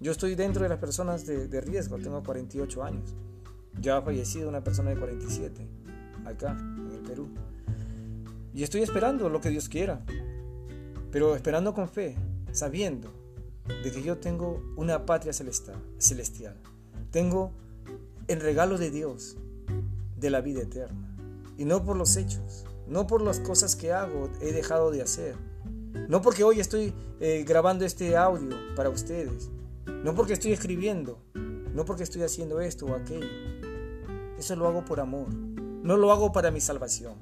Yo 0.00 0.12
estoy 0.12 0.34
dentro 0.34 0.62
de 0.62 0.68
las 0.68 0.78
personas 0.78 1.26
de, 1.26 1.60
riesgo, 1.60 1.98
tengo 1.98 2.22
48 2.22 2.82
años. 2.82 3.14
Ya 3.80 3.98
ha 3.98 4.02
fallecido 4.02 4.48
una 4.48 4.62
persona 4.62 4.90
de 4.90 4.98
47, 4.98 5.66
acá, 6.24 6.56
en 6.58 6.92
el 6.92 7.00
Perú. 7.00 7.28
Y 8.54 8.62
estoy 8.62 8.82
esperando 8.82 9.28
lo 9.28 9.40
que 9.40 9.50
Dios 9.50 9.68
quiera, 9.68 10.04
pero 11.10 11.34
esperando 11.34 11.74
con 11.74 11.88
fe, 11.88 12.16
sabiendo 12.52 13.25
de 13.68 13.90
que 13.90 14.02
yo 14.02 14.18
tengo 14.18 14.62
una 14.76 15.06
patria 15.06 15.32
celestial. 15.32 16.56
Tengo 17.10 17.52
el 18.28 18.40
regalo 18.40 18.78
de 18.78 18.90
Dios, 18.90 19.36
de 20.16 20.30
la 20.30 20.40
vida 20.40 20.62
eterna. 20.62 21.16
Y 21.56 21.64
no 21.64 21.84
por 21.84 21.96
los 21.96 22.16
hechos, 22.16 22.64
no 22.86 23.06
por 23.06 23.22
las 23.22 23.40
cosas 23.40 23.76
que 23.76 23.92
hago, 23.92 24.30
he 24.40 24.52
dejado 24.52 24.90
de 24.90 25.02
hacer. 25.02 25.36
No 26.08 26.22
porque 26.22 26.44
hoy 26.44 26.60
estoy 26.60 26.94
eh, 27.20 27.44
grabando 27.46 27.84
este 27.84 28.16
audio 28.16 28.56
para 28.76 28.90
ustedes. 28.90 29.50
No 30.04 30.14
porque 30.14 30.34
estoy 30.34 30.52
escribiendo. 30.52 31.18
No 31.34 31.84
porque 31.84 32.02
estoy 32.02 32.22
haciendo 32.22 32.60
esto 32.60 32.86
o 32.86 32.94
aquello. 32.94 33.26
Eso 34.38 34.54
lo 34.56 34.66
hago 34.68 34.84
por 34.84 35.00
amor. 35.00 35.28
No 35.34 35.96
lo 35.96 36.12
hago 36.12 36.32
para 36.32 36.50
mi 36.50 36.60
salvación. 36.60 37.14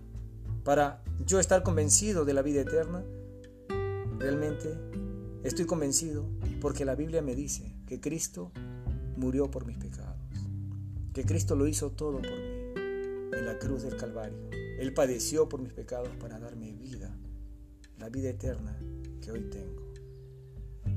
Para 0.65 1.03
yo 1.25 1.39
estar 1.39 1.63
convencido 1.63 2.25
de 2.25 2.35
la 2.35 2.43
vida 2.43 2.63
eterna. 2.63 3.03
Realmente 4.19 4.77
estoy 5.45 5.67
convencido 5.67 6.29
porque 6.61 6.85
la 6.85 6.95
Biblia 6.95 7.23
me 7.23 7.35
dice 7.35 7.77
que 7.87 8.01
Cristo 8.01 8.51
murió 9.17 9.51
por 9.51 9.67
mis 9.67 9.79
pecados. 9.79 10.19
Que 11.13 11.25
Cristo 11.25 11.55
lo 11.55 11.69
hizo 11.69 11.93
todo 11.93 12.21
por 12.21 12.31
mí 12.31 12.65
en 13.33 13.47
la 13.47 13.59
cruz 13.59 13.83
del 13.83 13.97
Calvario. 13.97 14.39
Él 14.79 14.93
padeció 14.93 15.49
por 15.49 15.61
mis 15.61 15.73
pecados 15.73 16.09
para 16.19 16.39
darme 16.39 16.73
vida, 16.73 17.17
la 17.99 18.09
vida 18.09 18.31
eterna 18.31 18.77
que 19.21 19.31
hoy 19.31 19.43
tengo. 19.51 19.85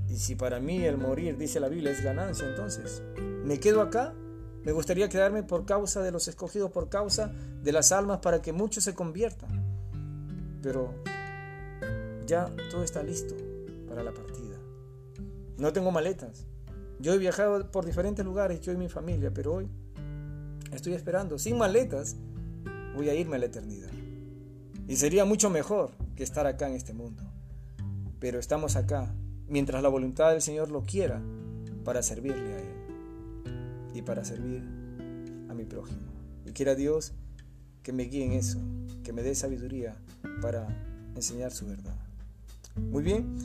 Y 0.09 0.17
si 0.17 0.35
para 0.35 0.59
mí 0.59 0.83
el 0.83 0.97
morir, 0.97 1.37
dice 1.37 1.59
la 1.59 1.69
Biblia, 1.69 1.91
es 1.91 2.03
ganancia, 2.03 2.47
entonces, 2.49 3.03
¿me 3.43 3.59
quedo 3.59 3.81
acá? 3.81 4.13
Me 4.63 4.71
gustaría 4.71 5.09
quedarme 5.09 5.43
por 5.43 5.65
causa 5.65 6.01
de 6.01 6.11
los 6.11 6.27
escogidos, 6.27 6.71
por 6.71 6.89
causa 6.89 7.31
de 7.63 7.71
las 7.71 7.91
almas, 7.91 8.19
para 8.19 8.41
que 8.41 8.51
muchos 8.51 8.83
se 8.83 8.95
conviertan. 8.95 9.65
Pero 10.61 10.93
ya 12.25 12.53
todo 12.69 12.83
está 12.83 13.03
listo 13.03 13.35
para 13.87 14.03
la 14.03 14.13
partida. 14.13 14.36
No 15.57 15.73
tengo 15.73 15.91
maletas. 15.91 16.45
Yo 16.99 17.13
he 17.13 17.17
viajado 17.17 17.71
por 17.71 17.85
diferentes 17.85 18.25
lugares, 18.25 18.61
yo 18.61 18.71
y 18.71 18.77
mi 18.77 18.89
familia, 18.89 19.31
pero 19.33 19.53
hoy 19.53 19.67
estoy 20.71 20.93
esperando, 20.93 21.37
sin 21.37 21.57
maletas, 21.57 22.15
voy 22.95 23.09
a 23.09 23.15
irme 23.15 23.35
a 23.35 23.39
la 23.39 23.45
eternidad. 23.45 23.89
Y 24.87 24.95
sería 24.95 25.25
mucho 25.25 25.49
mejor 25.49 25.91
que 26.15 26.23
estar 26.23 26.47
acá 26.47 26.67
en 26.67 26.75
este 26.75 26.93
mundo. 26.93 27.23
Pero 28.19 28.39
estamos 28.39 28.75
acá 28.75 29.13
mientras 29.47 29.83
la 29.83 29.89
voluntad 29.89 30.31
del 30.31 30.41
Señor 30.41 30.71
lo 30.71 30.83
quiera 30.83 31.21
para 31.83 32.01
servirle 32.01 32.53
a 32.53 32.59
Él 32.59 32.73
y 33.93 34.01
para 34.01 34.25
servir 34.25 34.63
a 35.49 35.53
mi 35.53 35.65
prójimo. 35.65 36.11
Y 36.45 36.51
quiera 36.51 36.75
Dios 36.75 37.13
que 37.83 37.93
me 37.93 38.03
guíe 38.03 38.25
en 38.25 38.33
eso, 38.33 38.59
que 39.03 39.13
me 39.13 39.23
dé 39.23 39.35
sabiduría 39.35 39.95
para 40.41 40.67
enseñar 41.15 41.51
su 41.51 41.67
verdad. 41.67 41.95
Muy 42.75 43.03
bien, 43.03 43.35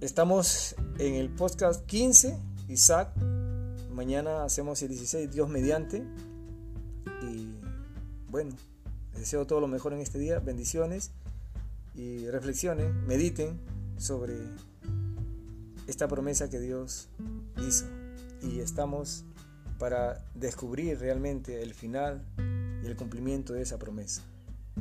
estamos 0.00 0.74
en 0.98 1.14
el 1.14 1.30
podcast 1.30 1.86
15, 1.86 2.38
Isaac. 2.68 3.16
Mañana 3.92 4.44
hacemos 4.44 4.82
el 4.82 4.88
16, 4.88 5.30
Dios 5.30 5.48
mediante. 5.48 6.02
Y 7.22 7.58
bueno, 8.30 8.54
les 9.12 9.20
deseo 9.20 9.46
todo 9.46 9.60
lo 9.60 9.68
mejor 9.68 9.92
en 9.92 10.00
este 10.00 10.18
día, 10.18 10.38
bendiciones 10.38 11.12
y 11.94 12.26
reflexiones, 12.28 12.92
mediten 13.06 13.58
sobre 13.96 14.34
esta 15.86 16.08
promesa 16.08 16.50
que 16.50 16.60
Dios 16.60 17.08
hizo. 17.66 17.86
Y 18.42 18.60
estamos 18.60 19.24
para 19.78 20.24
descubrir 20.34 20.98
realmente 20.98 21.62
el 21.62 21.74
final 21.74 22.24
y 22.82 22.86
el 22.86 22.96
cumplimiento 22.96 23.54
de 23.54 23.62
esa 23.62 23.78
promesa, 23.78 24.22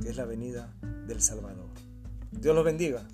que 0.01 0.10
es 0.10 0.17
la 0.17 0.25
venida 0.25 0.73
del 1.08 1.21
Salvador. 1.21 1.69
Dios 2.32 2.54
los 2.54 2.65
bendiga. 2.65 3.08